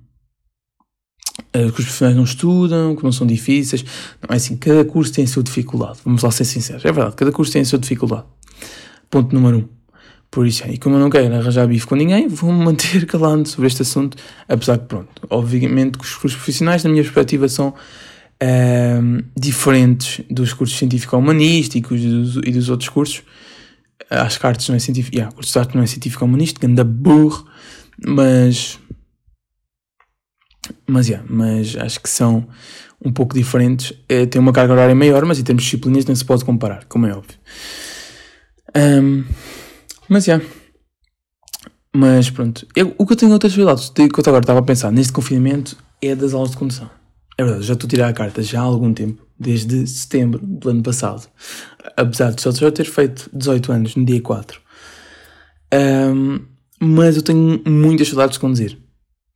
Uh, 1.54 1.70
que 1.72 1.80
os 1.80 1.84
profissionais 1.84 2.16
não 2.16 2.24
estudam, 2.24 2.96
que 2.96 3.02
não 3.02 3.12
são 3.12 3.26
difíceis. 3.26 3.84
Não, 4.22 4.32
é 4.32 4.36
assim, 4.36 4.56
cada 4.56 4.84
curso 4.84 5.12
tem 5.12 5.24
a 5.24 5.26
sua 5.28 5.42
dificuldade. 5.42 5.98
Vamos 6.04 6.22
lá 6.22 6.30
ser 6.30 6.44
sinceros. 6.44 6.84
É 6.84 6.92
verdade, 6.92 7.16
cada 7.16 7.32
curso 7.32 7.52
tem 7.52 7.62
a 7.62 7.64
sua 7.64 7.78
dificuldade. 7.78 8.24
Ponto 9.10 9.34
número 9.34 9.58
um. 9.58 9.83
Por 10.34 10.46
isso, 10.46 10.64
e 10.68 10.78
como 10.78 10.96
eu 10.96 11.00
não 11.00 11.08
quero 11.08 11.32
arranjar 11.32 11.66
bife 11.68 11.86
com 11.86 11.94
ninguém, 11.94 12.26
vou-me 12.26 12.64
manter 12.64 13.06
calando 13.06 13.48
sobre 13.48 13.68
este 13.68 13.82
assunto, 13.82 14.16
apesar 14.48 14.78
que, 14.78 14.86
pronto, 14.86 15.08
obviamente 15.30 15.96
que 15.96 16.04
os 16.04 16.14
cursos 16.16 16.34
profissionais, 16.34 16.82
na 16.82 16.90
minha 16.90 17.02
perspectiva, 17.04 17.48
são 17.48 17.72
Ehm, 18.40 19.20
diferentes 19.36 20.24
dos 20.28 20.52
cursos 20.52 20.76
científico-humanísticos 20.76 22.00
e 22.00 22.08
dos, 22.08 22.36
e 22.36 22.50
dos 22.50 22.68
outros 22.68 22.88
cursos. 22.88 23.22
Acho 24.10 24.38
que 24.38 24.46
artes 24.46 24.68
não 24.68 24.76
é 24.76 24.78
científico, 24.78 25.16
yeah, 25.16 25.34
curso 25.34 25.52
de 25.52 25.58
arte 25.58 25.74
não 25.74 25.82
é 25.82 25.86
científico-humanístico, 25.86 26.66
anda 26.66 26.84
burro, 26.84 27.46
mas. 28.04 28.78
Mas, 30.86 31.08
yeah, 31.08 31.24
mas 31.28 31.76
acho 31.76 32.00
que 32.00 32.10
são 32.10 32.46
um 33.02 33.12
pouco 33.12 33.34
diferentes. 33.34 33.92
É, 34.08 34.26
tem 34.26 34.40
uma 34.40 34.52
carga 34.52 34.72
horária 34.72 34.94
maior, 34.94 35.24
mas 35.24 35.38
em 35.38 35.42
termos 35.42 35.62
de 35.62 35.70
disciplinas 35.70 36.04
nem 36.04 36.14
se 36.14 36.24
pode 36.24 36.44
comparar, 36.44 36.84
como 36.84 37.06
é 37.06 37.14
óbvio. 37.14 37.38
Um, 38.76 39.24
mas, 40.08 40.26
yeah. 40.26 40.44
Mas 41.94 42.28
pronto, 42.28 42.66
eu, 42.74 42.94
o 42.98 43.06
que 43.06 43.12
eu 43.12 43.16
tenho 43.16 43.32
outras 43.32 43.54
realidades, 43.54 43.88
que 43.88 44.02
eu 44.02 44.22
agora 44.26 44.42
estava 44.42 44.58
a 44.58 44.62
pensar 44.62 44.90
neste 44.90 45.12
confinamento 45.12 45.76
é 46.02 46.14
das 46.14 46.34
aulas 46.34 46.50
de 46.50 46.56
condução. 46.56 46.90
É 47.38 47.44
verdade, 47.44 47.66
já 47.66 47.74
estou 47.74 47.86
a 47.86 47.90
tirar 47.90 48.08
a 48.08 48.12
carta 48.12 48.42
já 48.42 48.60
há 48.60 48.64
algum 48.64 48.92
tempo, 48.92 49.24
desde 49.38 49.86
setembro 49.86 50.40
do 50.42 50.70
ano 50.70 50.82
passado. 50.82 51.28
Apesar 51.96 52.32
de 52.32 52.42
só 52.42 52.50
já 52.50 52.70
ter 52.70 52.84
feito 52.84 53.30
18 53.32 53.72
anos 53.72 53.96
no 53.96 54.04
dia 54.04 54.20
4. 54.20 54.60
Um, 55.72 56.40
mas 56.80 57.16
eu 57.16 57.22
tenho 57.22 57.62
muitas 57.66 58.08
saudades 58.08 58.34
de 58.34 58.40
conduzir. 58.40 58.78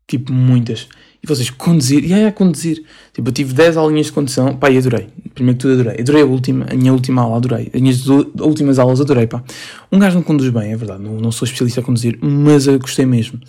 Tipo, 0.07 0.33
muitas. 0.33 0.88
E 1.22 1.26
vocês, 1.26 1.50
conduzir, 1.50 2.04
e 2.04 2.14
aí 2.14 2.26
a 2.26 2.33
conduzir. 2.33 2.85
Tipo, 3.12 3.28
eu 3.28 3.33
tive 3.33 3.52
10 3.52 3.76
aulinhas 3.76 4.07
de 4.07 4.12
condução, 4.12 4.57
pá, 4.57 4.70
e 4.70 4.78
adorei. 4.78 5.09
Primeiro 5.35 5.59
que 5.59 5.62
tudo 5.62 5.74
adorei. 5.74 6.00
Adorei 6.00 6.22
a 6.22 6.26
última, 6.26 6.66
a 6.70 6.74
minha 6.74 6.92
última 6.92 7.22
aula, 7.22 7.37
adorei. 7.38 7.70
As 7.74 7.81
minhas 7.81 8.07
últimas 8.07 8.78
aulas 8.78 9.00
adorei, 9.00 9.26
pá. 9.26 9.42
Um 9.90 9.98
gajo 9.98 10.16
não 10.16 10.22
conduz 10.22 10.48
bem, 10.50 10.72
é 10.72 10.76
verdade, 10.76 11.02
não, 11.02 11.14
não 11.14 11.33
sou 11.33 11.44
especialista 11.44 11.81
a 11.81 11.85
conduzir, 11.85 12.18
mas 12.20 12.66
eu 12.66 12.78
gostei 12.78 13.04
mesmo. 13.04 13.40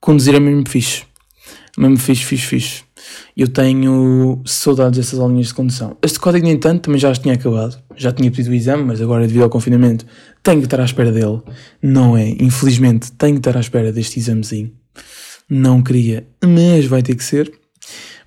Conduzir 0.00 0.34
é 0.34 0.40
mesmo 0.40 0.68
fixe. 0.68 1.04
Mesmo 1.78 1.96
fixe, 1.96 2.24
fixe, 2.24 2.46
fixe. 2.46 2.82
Eu 3.36 3.48
tenho 3.48 4.42
saudades 4.44 4.98
dessas 4.98 5.18
aulinhas 5.18 5.48
de 5.48 5.54
condução. 5.54 5.96
Este 6.02 6.18
código, 6.18 6.44
nem 6.44 6.58
tanto, 6.58 6.82
também 6.82 7.00
já 7.00 7.10
as 7.10 7.18
tinha 7.18 7.34
acabado. 7.34 7.78
Já 7.96 8.12
tinha 8.12 8.30
pedido 8.30 8.50
o 8.50 8.54
exame, 8.54 8.84
mas 8.84 9.00
agora, 9.00 9.26
devido 9.26 9.42
ao 9.42 9.50
confinamento, 9.50 10.04
tenho 10.42 10.58
que 10.58 10.66
estar 10.66 10.80
à 10.80 10.84
espera 10.84 11.10
dele. 11.10 11.40
Não 11.80 12.16
é? 12.16 12.28
Infelizmente, 12.40 13.12
tenho 13.12 13.34
que 13.34 13.40
estar 13.40 13.56
à 13.56 13.60
espera 13.60 13.92
deste 13.92 14.18
examezinho. 14.18 14.72
Não 15.48 15.82
queria, 15.82 16.26
mas 16.42 16.86
vai 16.86 17.02
ter 17.02 17.14
que 17.14 17.24
ser. 17.24 17.52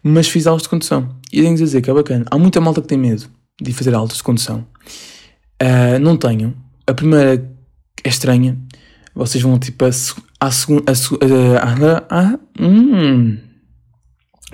Mas 0.04 0.28
fiz 0.28 0.46
aulas 0.46 0.64
de 0.64 0.70
condução. 0.70 1.16
E 1.32 1.42
tenho 1.42 1.56
que 1.56 1.64
dizer 1.64 1.82
que 1.82 1.90
é 1.90 1.94
bacana. 1.94 2.26
Há 2.30 2.38
muita 2.38 2.62
malta 2.62 2.82
que 2.82 2.88
tem 2.88 2.98
medo 2.98 3.28
de 3.60 3.74
fazer 3.74 3.94
aulas 3.96 4.18
de 4.18 4.24
condução. 4.24 4.68
Uh, 5.62 5.98
não 6.00 6.16
tenho. 6.16 6.56
A 6.86 6.94
primeira 6.94 7.52
é 8.04 8.10
estranha. 8.10 8.58
Vocês 9.16 9.44
vão 9.44 9.58
tipo 9.58 9.86
à 9.86 10.52
segunda. 10.52 10.94
Ah, 11.60 12.06
ah, 12.10 12.40
hum, 12.60 13.38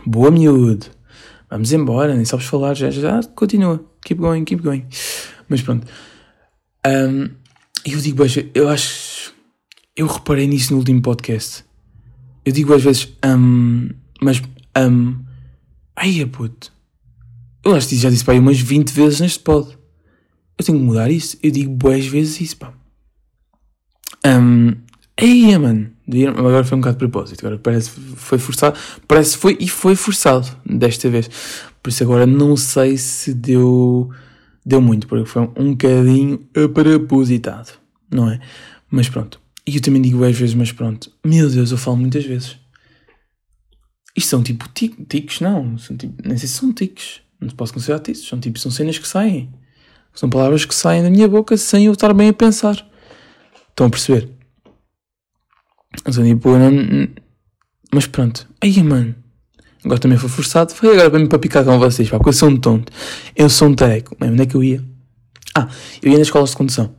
Boa, 0.06 0.32
miúdo. 0.32 0.86
Vamos 1.50 1.74
embora, 1.74 2.15
nem 2.15 2.24
sabes 2.24 2.45
falar, 2.45 2.74
já, 2.74 2.89
já, 2.89 3.21
continua. 3.36 3.84
Keep 4.06 4.21
going, 4.21 4.45
keep 4.45 4.63
going. 4.63 4.86
Mas 5.50 5.62
pronto. 5.62 5.86
Um, 6.88 7.30
eu 7.86 8.00
digo, 8.00 8.24
eu 8.54 8.69
acho. 8.69 9.34
Eu 9.95 10.08
reparei 10.08 10.47
nisso 10.47 10.71
no 10.71 10.80
último 10.80 11.02
podcast. 11.02 11.65
Eu 12.45 12.51
digo 12.51 12.73
às 12.73 12.84
vezes, 12.84 13.08
um, 13.25 13.89
mas, 14.21 14.41
um, 14.77 15.15
ai, 15.95 16.21
é 16.21 16.25
puto. 16.25 16.71
Eu 17.63 17.75
acho 17.75 17.89
que 17.89 17.95
já 17.97 18.10
disse 18.10 18.30
aí 18.30 18.39
umas 18.39 18.60
20 18.60 18.89
vezes 18.91 19.19
neste 19.19 19.39
pod. 19.39 19.77
Eu 20.58 20.65
tenho 20.65 20.80
que 20.80 20.84
mudar 20.84 21.12
isso. 21.12 21.38
Eu 21.41 21.51
digo 21.51 21.71
boas 21.71 22.06
vezes 22.06 22.41
isso, 22.41 22.58
pá. 22.58 22.73
Um, 24.25 24.73
Ei, 25.21 25.56
mano. 25.58 25.91
Agora 26.36 26.63
foi 26.63 26.77
um 26.77 26.82
bocado 26.82 26.95
de 26.95 27.08
propósito. 27.08 27.45
Agora 27.45 27.60
parece 27.60 27.89
foi 27.89 28.39
forçado. 28.39 28.77
Parece 29.08 29.38
foi 29.38 29.58
e 29.60 29.67
foi 29.67 29.95
forçado 29.95 30.47
desta 30.65 31.10
vez. 31.10 31.30
Por 31.82 31.89
isso 31.89 32.04
agora 32.04 32.25
não 32.25 32.56
sei 32.58 32.97
se 32.97 33.34
deu, 33.34 34.10
deu 34.65 34.82
muito, 34.82 35.08
porque 35.08 35.25
foi 35.25 35.43
um 35.56 35.71
bocadinho 35.71 36.39
propositado, 36.73 37.71
não 38.10 38.30
é? 38.30 38.39
Mas 38.89 39.10
pronto. 39.10 39.40
E 39.67 39.76
eu 39.76 39.82
também 39.82 40.02
digo 40.02 40.24
às 40.24 40.38
vezes, 40.38 40.56
mas 40.56 40.71
pronto. 40.71 41.12
Meu 41.26 41.50
Deus, 41.50 41.71
eu 41.71 41.78
falo 41.78 41.97
muitas 41.97 42.26
vezes. 42.26 42.58
Isto 44.15 44.30
são 44.30 44.43
tipo 44.43 44.67
tiques, 44.69 45.39
não. 45.39 45.78
São 45.78 45.95
tipo, 45.95 46.28
nem 46.28 46.38
sei 46.38 46.47
se 46.47 46.56
são 46.56 46.74
tiques. 46.74 47.21
Não 47.39 47.50
se 47.50 47.56
posso 47.56 47.74
considerar 47.74 48.00
tiques. 48.00 48.28
São 48.28 48.39
tipo, 48.39 48.60
são 48.60 48.71
cenas 48.71 48.97
que 48.97 49.08
saem. 49.08 49.54
São 50.13 50.30
palavras 50.30 50.65
que 50.65 50.76
saem 50.76 51.04
da 51.04 51.10
minha 51.10 51.28
boca 51.28 51.56
sem 51.56 51.86
eu 51.86 51.93
estar 51.93 52.13
bem 52.13 52.30
a 52.30 52.34
pensar. 52.34 52.86
Estão 53.69 53.88
a 53.88 53.89
perceber? 53.89 54.30
Então, 56.06 56.24
tipo, 56.24 56.50
não... 56.58 57.08
Mas 57.93 58.08
pronto. 58.08 58.47
Aí, 58.62 58.82
mano. 58.84 59.15
Agora 59.84 60.00
também 60.00 60.17
foi 60.17 60.30
forçado. 60.30 60.74
Foi 60.74 60.91
agora 60.91 61.10
para 61.10 61.28
para 61.28 61.39
picar 61.39 61.63
com 61.63 61.78
vocês, 61.80 62.10
pá, 62.10 62.17
porque 62.17 62.30
eu 62.30 62.34
sou 62.34 62.50
um 62.50 62.58
tonto. 62.58 62.91
Eu 63.36 63.50
sou 63.50 63.67
um 63.67 63.76
tareco. 63.76 64.15
Onde 64.21 64.41
é 64.41 64.45
que 64.45 64.56
eu 64.56 64.63
ia? 64.63 64.84
Ah, 65.56 65.67
eu 66.02 66.12
ia 66.12 66.17
nas 66.17 66.28
escolas 66.28 66.52
de 66.52 66.58
condução. 66.58 66.95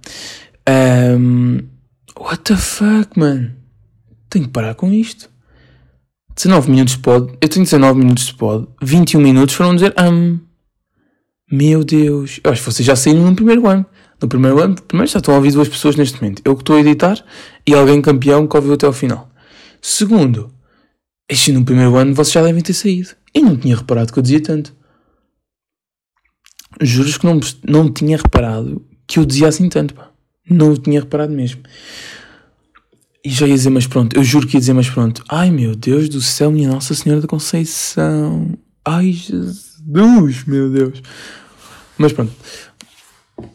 Um, 0.69 1.59
what 2.19 2.43
the 2.43 2.57
fuck, 2.57 3.19
mano? 3.19 3.53
Tenho 4.29 4.47
que 4.47 4.51
parar 4.51 4.75
com 4.75 4.93
isto. 4.93 5.31
19 6.35 6.71
minutos 6.71 6.95
de 6.95 7.01
pod. 7.01 7.33
Eu 7.41 7.49
tenho 7.49 7.65
19 7.65 7.99
minutos 7.99 8.27
de 8.27 8.35
pod. 8.35 8.67
21 8.81 9.21
minutos 9.21 9.55
foram 9.55 9.75
dizer 9.75 9.95
um. 9.99 10.39
Meu 11.51 11.85
Deus. 11.85 12.41
Eu 12.43 12.53
acho 12.53 12.63
que 12.63 12.73
vocês 12.73 12.87
já 12.87 12.97
saíram 12.97 13.23
no 13.23 13.37
primeiro 13.37 13.67
ano. 13.67 13.85
No 14.21 14.29
primeiro 14.29 14.61
ano, 14.61 14.77
primeiro 14.83 15.11
já 15.11 15.19
estão 15.19 15.35
a 15.35 15.37
ouvir 15.37 15.51
duas 15.51 15.69
pessoas 15.69 15.97
neste 15.97 16.23
momento. 16.23 16.41
Eu 16.45 16.55
que 16.55 16.63
estou 16.63 16.77
a 16.77 16.81
editar 16.81 17.23
e 17.67 17.75
alguém 17.75 18.01
campeão 18.01 18.47
que 18.47 18.57
ouviu 18.57 18.75
até 18.75 18.87
ao 18.87 18.93
final. 18.93 19.29
Segundo, 19.81 20.55
este 21.29 21.51
no 21.51 21.65
primeiro 21.65 21.97
ano 21.97 22.15
vocês 22.15 22.33
já 22.33 22.43
devem 22.43 22.63
ter 22.63 22.73
saído. 22.73 23.11
Eu 23.35 23.43
não 23.43 23.57
tinha 23.57 23.77
reparado 23.77 24.13
que 24.13 24.19
eu 24.19 24.23
dizia 24.23 24.41
tanto. 24.41 24.75
Juros 26.81 27.19
que 27.19 27.27
não, 27.27 27.41
não 27.69 27.93
tinha 27.93 28.17
reparado 28.17 28.87
que 29.09 29.19
eu 29.19 29.25
dizia 29.25 29.49
assim 29.49 29.69
tanto, 29.69 29.95
pá. 29.95 30.12
Não 30.49 30.75
tinha 30.77 31.01
reparado 31.01 31.33
mesmo. 31.33 31.63
E 33.25 33.31
já 33.31 33.47
ia 33.47 33.55
dizer, 33.55 33.71
mas 33.71 33.87
pronto, 33.87 34.17
eu 34.17 34.25
juro 34.25 34.47
que 34.47 34.57
ia 34.57 34.61
dizer, 34.61 34.73
mas 34.73 34.91
pronto. 34.91 35.23
Ai 35.29 35.51
meu 35.51 35.77
Deus 35.77 36.09
do 36.09 36.21
céu, 36.21 36.51
minha 36.51 36.69
Nossa 36.69 36.95
Senhora 36.95 37.21
da 37.21 37.29
Conceição. 37.29 38.59
Ai 38.85 39.13
Jesus, 39.13 40.45
meu 40.45 40.69
Deus. 40.69 41.01
Mas 41.97 42.13
pronto. 42.13 42.33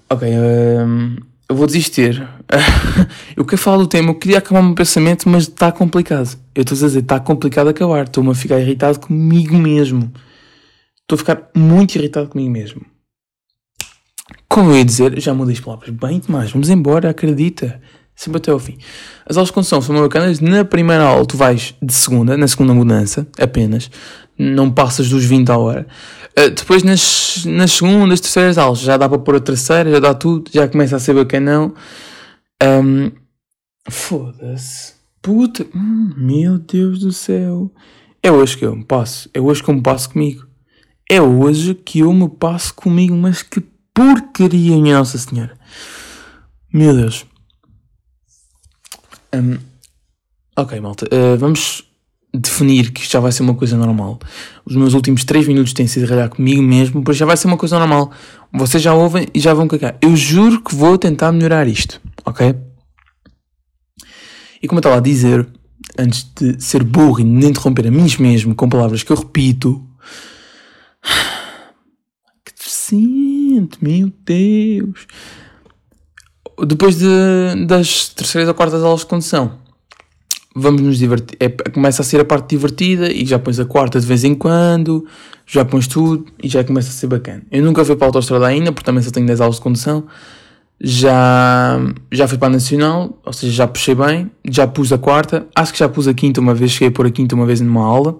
Ok, 0.10 0.28
um, 0.30 1.17
eu 1.50 1.56
vou 1.56 1.67
desistir. 1.67 2.28
eu 3.36 3.43
quero 3.43 3.62
falar 3.62 3.78
do 3.78 3.88
tema, 3.88 4.12
eu 4.12 4.15
queria 4.15 4.38
acabar 4.38 4.62
o 4.62 4.63
meu 4.63 4.76
pensamento, 4.76 5.28
mas 5.28 5.43
está 5.43 5.69
complicado. 5.69 6.38
Eu 6.56 6.62
estou 6.62 6.78
a 6.78 6.82
dizer, 6.82 7.00
está 7.00 7.19
complicado 7.19 7.67
acabar. 7.67 8.06
Estou-me 8.06 8.32
a 8.32 8.36
ficar 8.36 8.60
irritado 8.60 9.00
comigo 9.00 9.56
mesmo. 9.58 10.12
Estou 11.02 11.15
a 11.15 11.19
ficar 11.19 11.50
muito 11.56 11.95
irritado 11.95 12.30
comigo 12.30 12.52
mesmo. 12.52 12.86
Como 14.50 14.72
eu 14.72 14.78
ia 14.78 14.86
dizer, 14.86 15.20
já 15.20 15.34
mudei 15.34 15.54
as 15.54 15.60
palavras 15.60 15.90
bem 15.90 16.20
demais. 16.20 16.52
Vamos 16.52 16.70
embora, 16.70 17.10
acredita. 17.10 17.82
Sempre 18.16 18.38
até 18.38 18.52
ao 18.52 18.58
fim. 18.58 18.78
As 19.28 19.38
aulas 19.38 19.50
de 19.50 19.54
condução 19.54 19.80
são 19.80 19.96
bacanas. 19.96 20.40
Na 20.40 20.66
primeira 20.66 21.04
aula 21.04 21.26
tu 21.26 21.38
vais 21.38 21.76
de 21.82 21.94
segunda, 21.94 22.36
na 22.36 22.48
segunda 22.48 22.74
mudança, 22.74 23.28
apenas. 23.38 23.92
Não 24.38 24.72
passas 24.72 25.10
dos 25.10 25.24
20 25.24 25.50
a 25.52 25.58
hora. 25.58 25.88
Uh, 26.38 26.50
depois 26.50 26.82
nas, 26.82 27.46
nas 27.46 27.72
segundas, 27.72 28.20
terceiras 28.20 28.58
aulas 28.58 28.80
já 28.80 28.98
dá 28.98 29.08
para 29.08 29.20
pôr 29.20 29.36
a 29.36 29.40
terceira, 29.40 29.92
já 29.92 30.00
dá 30.00 30.14
tudo, 30.16 30.50
já 30.52 30.68
começa 30.68 30.96
a 30.96 31.00
ser 31.00 31.14
bacanão. 31.14 31.74
Um, 32.64 33.12
Foda-se. 33.90 34.94
Puta. 35.22 35.66
Hum, 35.76 36.14
meu 36.18 36.58
Deus 36.58 37.00
do 37.00 37.12
céu. 37.12 37.72
É 38.24 38.32
hoje 38.32 38.58
que 38.58 38.66
eu 38.66 38.76
me 38.76 38.84
passo. 38.84 39.30
É 39.34 39.40
hoje 39.40 39.64
que 39.64 39.70
eu 39.70 39.76
me 39.76 39.82
passo 39.82 40.10
comigo. 40.10 40.48
É 41.10 41.22
hoje 41.22 41.76
que 41.76 42.00
eu 42.00 42.12
me 42.12 42.28
passo 42.28 42.74
comigo, 42.74 43.16
mas 43.16 43.44
que 43.44 43.64
porcaria, 43.98 44.78
minha 44.78 45.00
Nossa 45.00 45.18
Senhora. 45.18 45.58
Meu 46.72 46.96
Deus. 46.96 47.26
Um, 49.34 49.58
ok, 50.56 50.80
malta. 50.80 51.08
Uh, 51.08 51.36
vamos 51.36 51.84
definir 52.32 52.92
que 52.92 53.02
isto 53.02 53.14
já 53.14 53.20
vai 53.20 53.32
ser 53.32 53.42
uma 53.42 53.56
coisa 53.56 53.76
normal. 53.76 54.20
Os 54.64 54.76
meus 54.76 54.94
últimos 54.94 55.24
3 55.24 55.48
minutos 55.48 55.74
têm 55.74 55.88
sido 55.88 56.06
ralhar 56.06 56.30
comigo 56.30 56.62
mesmo, 56.62 57.04
pois 57.04 57.18
já 57.18 57.26
vai 57.26 57.36
ser 57.36 57.48
uma 57.48 57.58
coisa 57.58 57.80
normal. 57.80 58.12
Vocês 58.54 58.84
já 58.84 58.94
ouvem 58.94 59.28
e 59.34 59.40
já 59.40 59.56
vão 59.56 59.68
cagar. 59.68 59.98
Eu 60.00 60.16
juro 60.16 60.62
que 60.62 60.76
vou 60.76 60.96
tentar 61.00 61.32
melhorar 61.32 61.68
isto, 61.68 62.00
ok? 62.24 62.56
E 64.62 64.68
como 64.68 64.78
eu 64.78 64.82
estava 64.82 64.98
a 64.98 65.02
dizer, 65.02 65.48
antes 65.98 66.24
de 66.36 66.64
ser 66.64 66.84
burro 66.84 67.20
e 67.20 67.24
de 67.24 67.48
interromper 67.48 67.88
a 67.88 67.92
mim 67.92 68.08
mesmo 68.20 68.54
com 68.54 68.70
palavras 68.70 69.02
que 69.02 69.12
eu 69.12 69.18
repito. 69.18 69.84
Meu 73.82 74.12
Deus! 74.26 75.08
Depois 76.65 76.98
de, 76.98 77.65
das 77.67 78.10
terceiras 78.10 78.48
ou 78.48 78.56
quartas 78.56 78.84
aulas 78.84 79.02
de 79.02 79.06
condução, 79.06 79.60
vamos 80.56 80.82
nos 80.82 80.98
divertir. 80.98 81.38
É, 81.39 81.50
começa 81.50 82.02
a 82.02 82.06
ser 82.06 82.20
a 82.20 82.26
parte 82.26 82.50
divertida 82.50 83.12
e 83.12 83.26
já 83.26 83.38
pões 83.38 83.60
a 83.60 83.65
quarta 83.65 84.00
de 84.00 84.08
vez 84.08 84.24
em 84.24 84.34
quando, 84.34 85.06
já 85.46 85.63
pões 85.63 85.88
tudo 85.88 86.26
e 86.43 86.50
já 86.50 86.63
começa 86.63 86.89
a 86.89 86.91
ser 86.91 87.08
bacana. 87.08 87.43
Eu 87.52 87.63
nunca 87.63 87.86
fui 87.86 87.96
para 87.96 88.08
a 88.08 88.10
autostrada 88.10 88.48
ainda, 88.48 88.72
porque 88.72 88.86
também 88.86 89.04
só 89.04 89.12
tenho 89.12 89.28
10 89.28 89.39
aulas 89.39 89.58
de 89.58 89.62
condução. 89.62 90.06
Já, 90.80 91.80
já 92.12 92.28
fui 92.28 92.38
para 92.38 92.50
a 92.50 92.52
Nacional, 92.52 93.20
ou 93.26 93.34
seja, 93.34 93.52
já 93.52 93.67
puxei 93.67 93.96
bem, 93.96 94.30
já 94.48 94.67
pus 94.67 94.93
a 94.93 94.98
quarta, 94.98 95.48
acho 95.56 95.74
que 95.74 95.80
já 95.80 95.89
pus 95.89 96.08
a 96.08 96.13
quinta 96.13 96.39
uma 96.39 96.54
vez, 96.54 96.72
cheguei 96.72 96.89
a 96.89 96.91
pôr 96.91 97.08
a 97.08 97.12
quinta 97.12 97.34
uma 97.34 97.48
vez 97.48 97.62
numa 97.62 97.84
aula, 97.84 98.20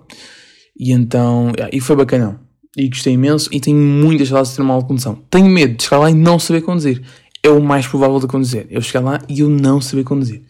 e 0.76 0.92
então, 0.92 1.52
e 1.72 1.80
foi 1.80 1.96
bacanão. 1.96 2.47
E 2.76 2.88
gostei 2.90 3.14
imenso 3.14 3.50
e 3.52 3.60
tenho 3.60 3.78
muitas 3.78 4.28
saudades 4.28 4.52
de 4.52 4.58
ter 4.58 4.62
uma 4.62 4.74
aula 4.74 4.84
de 4.84 4.88
condução. 4.88 5.20
Tenho 5.30 5.48
medo 5.48 5.76
de 5.76 5.84
chegar 5.84 6.00
lá 6.00 6.12
e 6.12 6.14
não 6.14 6.38
saber 6.38 6.62
conduzir 6.62 7.02
é 7.48 7.50
o 7.50 7.62
mais 7.62 7.88
provável 7.88 8.20
de 8.20 8.28
conduzir. 8.28 8.68
Eu 8.70 8.82
chegar 8.82 9.02
lá 9.02 9.22
e 9.28 9.40
eu 9.40 9.50
não 9.50 9.82
saber 9.82 10.04
conduzir. 10.04 10.42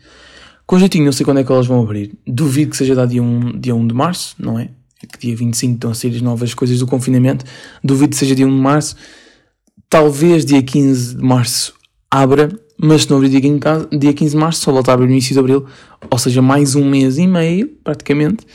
Com 0.65 0.77
jeitinho, 0.77 1.05
não 1.05 1.11
sei 1.11 1.25
quando 1.25 1.39
é 1.39 1.43
que 1.43 1.51
elas 1.51 1.67
vão 1.67 1.81
abrir. 1.81 2.13
Duvido 2.25 2.71
que 2.71 2.77
seja 2.77 3.07
dia 3.07 3.23
1, 3.23 3.59
dia 3.59 3.73
1 3.73 3.87
de 3.87 3.93
março, 3.93 4.35
não 4.37 4.59
é? 4.59 4.69
Que 5.11 5.27
dia 5.27 5.35
25 5.35 5.75
estão 5.75 5.91
a 5.91 5.93
sair 5.93 6.15
as 6.15 6.21
novas 6.21 6.53
coisas 6.53 6.79
do 6.79 6.87
confinamento. 6.87 7.45
Duvido 7.83 8.09
que 8.09 8.17
seja 8.17 8.35
dia 8.35 8.45
1 8.45 8.49
de 8.49 8.61
março. 8.61 8.95
Talvez 9.89 10.43
dia 10.43 10.61
15 10.61 11.15
de 11.15 11.23
março 11.23 11.73
abra, 12.11 12.49
mas 12.77 13.03
se 13.03 13.09
não 13.09 13.17
abrir 13.17 13.29
dia 13.29 14.13
15 14.13 14.31
de 14.31 14.37
março, 14.37 14.61
só 14.61 14.71
voltar 14.71 14.91
a 14.91 14.95
abrir 14.95 15.07
no 15.07 15.13
início 15.13 15.33
de 15.33 15.39
abril. 15.39 15.65
Ou 16.09 16.17
seja, 16.17 16.41
mais 16.41 16.75
um 16.75 16.89
mês 16.89 17.17
e 17.17 17.27
meio, 17.27 17.69
praticamente, 17.83 18.45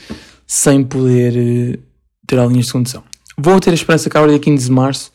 sem 0.45 0.83
poder 0.83 1.33
uh, 1.33 1.79
ter 2.27 2.37
aulinhas 2.37 2.67
de 2.67 2.73
condução. 2.73 3.03
Vou 3.37 3.59
ter 3.59 3.71
a 3.71 3.73
esperança 3.73 4.09
que 4.09 4.17
abra 4.17 4.29
dia 4.29 4.39
15 4.39 4.65
de 4.65 4.71
março 4.71 5.11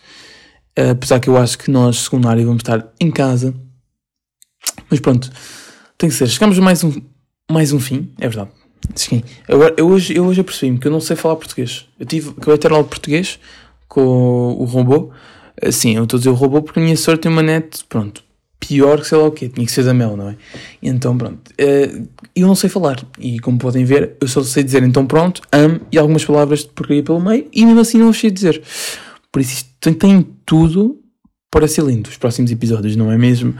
Uh, 0.78 0.92
apesar 0.92 1.18
que 1.18 1.28
eu 1.28 1.36
acho 1.36 1.58
que 1.58 1.72
nós, 1.72 1.96
secundário, 1.96 2.46
vamos 2.46 2.60
estar 2.60 2.86
em 3.00 3.10
casa. 3.10 3.52
Mas 4.88 5.00
pronto, 5.00 5.28
tem 5.96 6.08
que 6.08 6.14
ser. 6.14 6.28
Chegamos 6.28 6.56
a 6.56 6.62
mais 6.62 6.84
um, 6.84 6.92
mais 7.50 7.72
um 7.72 7.80
fim, 7.80 8.12
é 8.20 8.28
verdade. 8.28 8.50
Agora, 9.48 9.74
eu 9.76 9.88
hoje, 9.88 10.16
eu 10.16 10.24
hoje 10.24 10.40
apercebi-me 10.40 10.78
que 10.78 10.86
eu 10.86 10.92
não 10.92 11.00
sei 11.00 11.16
falar 11.16 11.34
português. 11.34 11.84
Eu 11.98 12.06
tive, 12.06 12.30
acabei 12.30 12.54
de 12.54 12.60
ter 12.60 12.70
aula 12.70 12.84
de 12.84 12.90
português 12.90 13.40
com 13.88 14.02
o, 14.02 14.62
o 14.62 14.64
robô. 14.66 15.10
Sim, 15.72 15.96
eu 15.96 16.04
estou 16.04 16.16
a 16.16 16.20
dizer 16.20 16.30
o 16.30 16.34
robô 16.34 16.62
porque 16.62 16.78
a 16.78 16.82
minha 16.82 16.96
sorte 16.96 17.22
tem 17.22 17.32
uma 17.32 17.42
net, 17.42 17.84
pronto, 17.88 18.22
pior 18.60 19.00
que 19.00 19.08
sei 19.08 19.18
lá 19.18 19.24
o 19.26 19.32
quê, 19.32 19.48
tinha 19.48 19.66
que 19.66 19.72
ser 19.72 19.82
da 19.82 19.92
Mel, 19.92 20.16
não 20.16 20.28
é? 20.28 20.36
Então 20.80 21.18
pronto, 21.18 21.50
uh, 21.60 22.08
eu 22.40 22.46
não 22.46 22.54
sei 22.54 22.68
falar 22.68 23.02
e 23.18 23.38
como 23.40 23.58
podem 23.58 23.84
ver, 23.84 24.16
eu 24.20 24.28
só 24.28 24.42
sei 24.42 24.62
dizer 24.62 24.82
então 24.82 25.06
pronto, 25.06 25.42
amo 25.52 25.80
e 25.90 25.98
algumas 25.98 26.24
palavras 26.24 26.60
de 26.60 26.68
porcaria 26.68 27.02
pelo 27.02 27.20
meio 27.20 27.46
e 27.52 27.64
mesmo 27.64 27.80
assim 27.80 27.98
não 27.98 28.12
sei 28.12 28.30
dizer. 28.30 28.62
Por 29.30 29.40
isso 29.40 29.54
isto 29.54 29.94
tem 29.94 30.26
tudo 30.44 30.98
para 31.50 31.66
ser 31.68 31.84
lindo 31.84 32.08
os 32.08 32.16
próximos 32.16 32.50
episódios, 32.50 32.96
não 32.96 33.10
é 33.10 33.18
mesmo? 33.18 33.54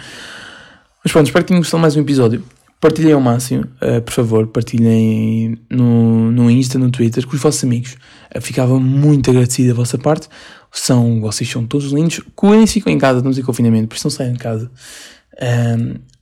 Mas 1.04 1.12
pronto, 1.12 1.26
espero 1.26 1.44
que 1.44 1.48
tenham 1.48 1.60
gostado 1.60 1.80
mais 1.80 1.96
um 1.96 2.00
episódio. 2.00 2.44
Partilhem 2.80 3.12
ao 3.12 3.20
máximo, 3.20 3.64
uh, 3.82 4.00
por 4.02 4.12
favor, 4.12 4.46
partilhem 4.46 5.58
no, 5.68 6.30
no 6.30 6.50
Insta, 6.50 6.78
no 6.78 6.90
Twitter, 6.90 7.26
com 7.26 7.34
os 7.34 7.40
vossos 7.40 7.64
amigos. 7.64 7.96
Ficava 8.40 8.78
muito 8.78 9.30
agradecido 9.30 9.70
da 9.70 9.74
vossa 9.74 9.98
parte. 9.98 10.28
São, 10.70 11.20
vocês 11.20 11.50
são 11.50 11.66
todos 11.66 11.90
lindos. 11.90 12.20
Cuidem-se, 12.36 12.74
ficam 12.74 12.92
em 12.92 12.98
casa, 12.98 13.18
estamos 13.18 13.38
em 13.38 13.42
confinamento, 13.42 13.88
por 13.88 13.96
isso 13.96 14.06
não 14.06 14.10
saiam 14.10 14.32
de 14.32 14.38
casa. 14.38 14.70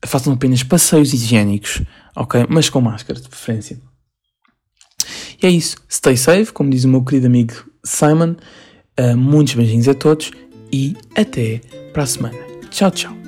Façam 0.04 0.32
apenas 0.32 0.62
passeios 0.62 1.12
higiênicos, 1.12 1.82
ok? 2.16 2.46
Mas 2.48 2.68
com 2.68 2.80
máscara, 2.80 3.20
de 3.20 3.28
preferência. 3.28 3.78
E 5.42 5.46
é 5.46 5.50
isso. 5.50 5.76
Stay 5.88 6.16
safe, 6.16 6.52
como 6.52 6.70
diz 6.70 6.84
o 6.84 6.88
meu 6.88 7.04
querido 7.04 7.26
amigo 7.26 7.52
Simon. 7.84 8.34
Uh, 8.98 9.16
muitos 9.16 9.54
beijinhos 9.54 9.88
a 9.88 9.94
todos 9.94 10.30
e 10.72 10.96
até 11.14 11.60
para 11.92 12.04
a 12.04 12.06
semana. 12.06 12.38
Tchau, 12.70 12.90
tchau. 12.90 13.25